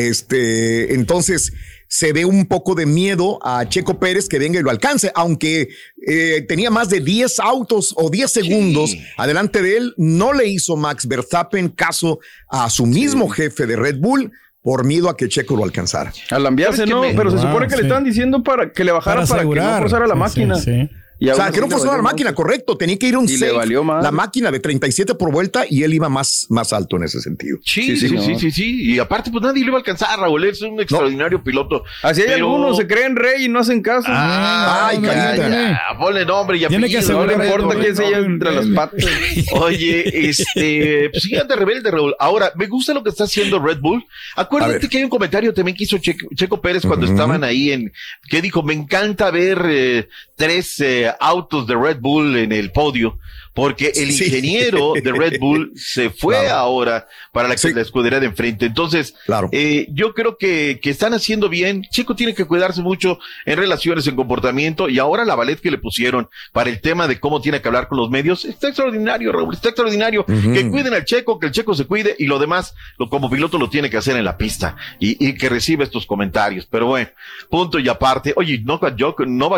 [0.04, 1.52] Este, entonces
[1.92, 5.70] se ve un poco de miedo a Checo Pérez que venga y lo alcance, aunque
[6.06, 10.76] eh, tenía más de 10 autos o 10 segundos adelante de él, no le hizo
[10.76, 14.30] Max Verstappen caso a su mismo jefe de Red Bull
[14.62, 16.12] por miedo a que Checo lo alcanzara.
[16.30, 17.76] Al ambiarse, ¿Sabes qué no, me- pero se supone que sí.
[17.78, 20.54] le estaban diciendo para que le bajara Para para, que no forzara la Sí, máquina.
[20.56, 20.90] sí, sí.
[21.20, 22.78] Y o sea, que no forzó la máquina, correcto.
[22.78, 24.02] Tenía que ir un Y le safe, valió madre.
[24.04, 27.58] la máquina de 37 por vuelta y él iba más, más alto en ese sentido.
[27.62, 30.44] Sí, sí, sí, sí, sí, Y aparte, pues nadie le iba a alcanzar, Raúl.
[30.44, 31.84] Es un extraordinario piloto.
[32.02, 34.06] Así hay algunos, se creen rey y no hacen caso.
[34.08, 37.18] Ah, Ay, ya, ya, ponle nombre y Tiene que apellido.
[37.18, 39.04] no le importa quién se lleve entre las patas.
[39.52, 42.14] Oye, este, pues sí, anda rebelde, Raúl.
[42.18, 44.02] Ahora, me gusta lo que está haciendo Red Bull.
[44.36, 47.92] Acuérdate que hay un comentario también que hizo Checo, Checo Pérez cuando estaban ahí en,
[48.28, 53.18] que dijo, me encanta ver eh, tres eh, autos de Red Bull en el podio,
[53.54, 54.24] porque el Sí.
[54.24, 56.54] ingeniero de Red Bull se fue Claro.
[56.54, 58.66] ahora para la, la escudería de enfrente.
[58.66, 59.14] Entonces,
[59.52, 61.82] eh, yo creo que, que están haciendo bien.
[61.90, 65.78] Checo tiene que cuidarse mucho en relaciones, en comportamiento, y ahora la ballet que le
[65.78, 69.54] pusieron para el tema de cómo tiene que hablar con los medios, está extraordinario, Raúl,
[69.54, 70.24] está extraordinario.
[70.26, 73.58] Que cuiden al Checo, que el Checo se cuide, y lo demás, lo, como piloto
[73.58, 76.66] lo tiene que hacer en la pista, y, y que reciba estos comentarios.
[76.70, 77.10] Pero bueno,
[77.48, 78.32] punto y aparte.
[78.36, 78.96] Oye, Novak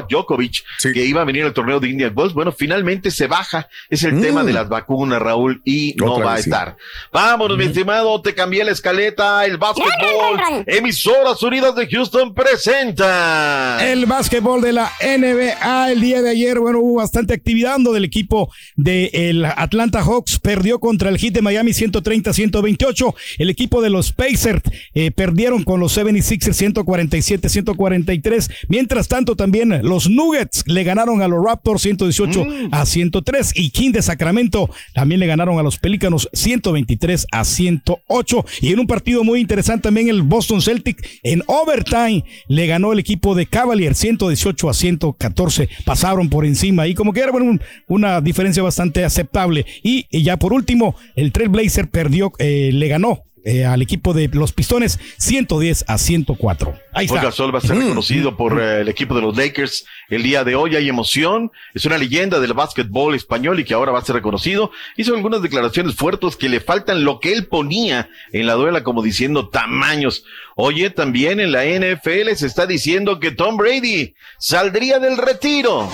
[0.09, 0.63] Djokovic,
[0.93, 3.69] que iba a venir al torneo de Indian Wells, bueno, finalmente se baja.
[3.91, 4.21] Es el Mm.
[4.23, 6.51] tema de las vacunas, Raúl, y no Otra va a sí.
[6.51, 6.77] estar.
[7.13, 13.79] Vámonos, mi estimado, te cambié la escaleta, el básquetbol, emisoras unidas de Houston presenta.
[13.91, 18.53] El básquetbol de la NBA el día de ayer, bueno, hubo bastante actividad del equipo
[18.77, 20.39] del Atlanta Hawks.
[20.39, 23.15] Perdió contra el Heat de Miami 130-128.
[23.39, 24.63] El equipo de los Pacers
[24.95, 28.51] eh, perdieron con los 76ers 147-143.
[28.69, 33.53] Mientras tanto, también los Nuggets le ganaron a los Raptors 118 a 103.
[33.55, 38.45] Y King de Sacramento también le ganaron a los Pelícanos 123 a 108.
[38.61, 42.99] Y en un partido muy interesante también el Boston Celtic en overtime le ganó el
[42.99, 45.69] equipo de Cavaliers 118 a 114.
[45.85, 49.67] Pasaron por encima y como que era bueno, un- una diferencia bastante aceptable.
[49.83, 54.29] Y, y ya por último, el Trailblazer perdió, eh, le ganó eh, al equipo de
[54.33, 56.79] los Pistones 110 a 104.
[56.93, 57.29] Ahí Paul está.
[57.29, 60.55] Gasol va a ser reconocido por eh, el equipo de los Lakers el día de
[60.55, 60.77] hoy.
[60.77, 61.51] Hay emoción.
[61.75, 64.71] Es una leyenda del básquetbol español y que ahora va a ser reconocido.
[64.97, 69.03] Hizo algunas declaraciones fuertes que le faltan lo que él ponía en la duela, como
[69.03, 70.25] diciendo tamaños.
[70.55, 75.89] Oye, también en la NFL se está diciendo que Tom Brady saldría del retiro.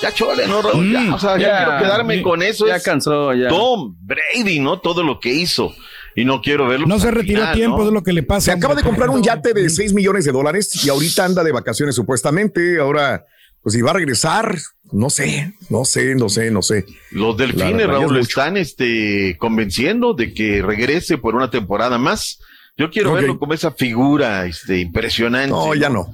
[0.00, 0.92] Ya chole, ¿no, Raúl?
[0.92, 2.66] Ya, o sea, ya, ya, quiero quedarme con eso.
[2.66, 3.48] ya es cansó, ya.
[3.48, 4.78] Tom Brady, ¿no?
[4.78, 5.74] Todo lo que hizo.
[6.16, 6.86] Y no quiero verlo.
[6.86, 7.86] No se retiró a tiempo, ¿no?
[7.86, 8.46] es lo que le pasa.
[8.46, 11.52] Se acaba de comprar un yate de 6 millones de dólares y ahorita anda de
[11.52, 12.80] vacaciones supuestamente.
[12.80, 13.24] Ahora
[13.62, 14.56] pues si va a regresar,
[14.90, 16.86] no sé, no sé, no sé, no sé.
[17.10, 22.40] Los delfines, Raúl, es están este, convenciendo de que regrese por una temporada más.
[22.76, 25.50] Yo quiero verlo como esa figura este, impresionante.
[25.50, 26.10] No, ya no.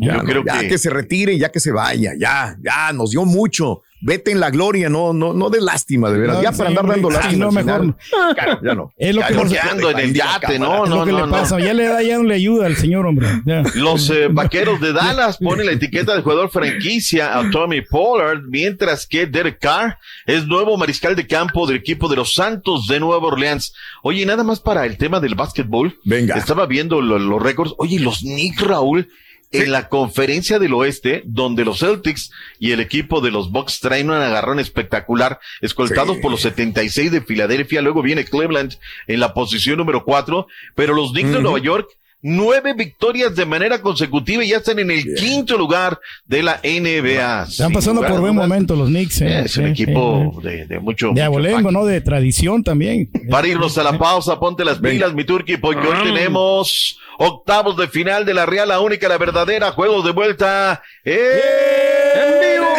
[0.00, 0.78] Ya, Yo no, creo ya que- que...
[0.78, 3.82] se retire, ya que se vaya, ya, ya, nos dio mucho.
[4.02, 6.36] Vete en la gloria, no, no, no de lástima, de veras.
[6.36, 7.44] No, ya sí, para andar dando hombre, lástima.
[7.44, 8.60] no, mejor final.
[8.62, 8.92] Ya no.
[8.98, 11.30] Es lo que nos- en el yate, no, es lo no, que no, le no.
[11.30, 11.58] pasa.
[11.60, 13.28] Ya le da, ya no le ayuda al señor, hombre.
[13.44, 13.62] Ya.
[13.74, 19.06] Los eh, vaqueros de Dallas ponen la etiqueta de jugador franquicia a Tommy Pollard, mientras
[19.06, 23.26] que Derek Carr es nuevo mariscal de campo del equipo de los Santos de Nueva
[23.26, 23.74] Orleans.
[24.02, 25.98] Oye, nada más para el tema del básquetbol.
[26.04, 26.36] Venga.
[26.36, 27.74] Estaba viendo lo- los récords.
[27.78, 29.08] Oye, los Knicks, Raúl,
[29.52, 34.08] en la conferencia del oeste, donde los Celtics y el equipo de los Bucks traen
[34.10, 36.22] un agarrón espectacular, escoltados Sí.
[36.22, 37.82] por los 76 de Filadelfia.
[37.82, 38.76] Luego viene Cleveland
[39.08, 41.42] en la posición número 4, pero los Knicks de.
[41.42, 41.88] Nueva York
[42.22, 47.44] Nueve victorias de manera consecutiva y ya están en el quinto lugar de la NBA.
[47.44, 49.22] Están pasando lugar por buen momento los Knicks.
[49.22, 51.12] eh, Es un sí, equipo de, de mucho.
[51.14, 51.86] De abolengo, ¿no?
[51.86, 53.08] De tradición también.
[53.30, 57.88] para irnos a la pausa, ponte las pilas, mi turqui, porque hoy tenemos octavos de
[57.88, 61.14] final de la Real, la única, la verdadera, juegos de vuelta en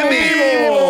[0.09, 0.80] vivo.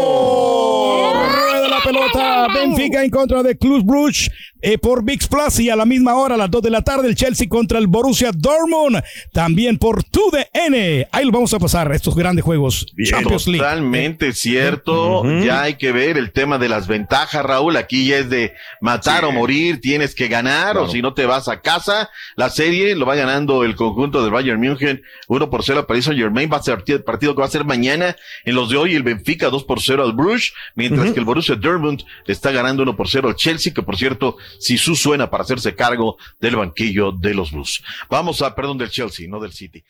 [2.11, 2.47] Pelota.
[2.53, 4.29] Benfica en contra de Club Brugge
[4.63, 7.07] eh, por VIX Plus y a la misma hora, a las 2 de la tarde,
[7.07, 9.01] el Chelsea contra el Borussia Dortmund.
[9.33, 11.07] También por TUDN.
[11.11, 12.85] Ahí lo vamos a pasar, estos grandes juegos.
[13.03, 13.59] Champions League.
[13.59, 15.23] Totalmente cierto.
[15.41, 17.75] Ya hay que ver el tema de las ventajas, Raúl.
[17.75, 21.47] Aquí ya es de matar o morir, tienes que ganar, o si no te vas
[21.47, 22.09] a casa.
[22.35, 26.05] La serie lo va ganando el conjunto del Bayern München 1 por 0 a Paris
[26.05, 26.49] Saint Germain.
[26.51, 28.15] Va a ser el partido que va a ser mañana.
[28.45, 31.55] En los de hoy, el Benfica 2 por 0 al Bruges, mientras que el Borussia
[31.55, 35.43] Dortmund le está ganando 1 por 0 al Chelsea, que por cierto, Sisu suena para
[35.43, 37.83] hacerse cargo del banquillo de los Blues.
[38.09, 39.83] Vamos a, perdón, del Chelsea, no del City.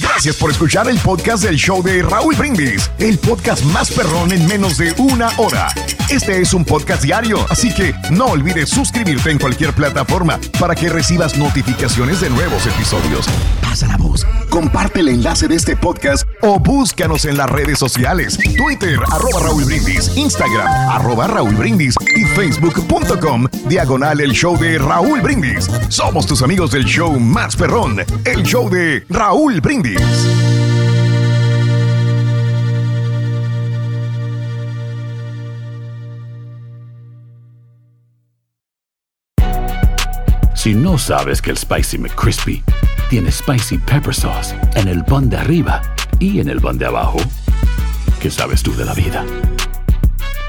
[0.00, 4.46] Gracias por escuchar el podcast del show de Raúl Brindis, el podcast más perrón en
[4.46, 5.68] menos de una hora.
[6.08, 10.88] Este es un podcast diario, así que no olvides suscribirte en cualquier plataforma para que
[10.88, 13.26] recibas notificaciones de nuevos episodios.
[13.60, 18.38] Pasa la voz, comparte el enlace de este podcast o búscanos en las redes sociales,
[18.56, 25.22] Twitter, arroba Raúl Brindis, Instagram, arroba Raúl Brindis y facebook.com, diagonal el show de Raúl
[25.22, 25.66] Brindis.
[25.88, 29.98] Somos tus amigos del show más perrón, el show de Raúl Brindis.
[40.54, 42.62] Si no sabes que el Spicy McCrispy
[43.08, 45.80] tiene Spicy Pepper Sauce en el pan de arriba
[46.20, 47.18] y en el pan de abajo,
[48.20, 49.24] ¿qué sabes tú de la vida?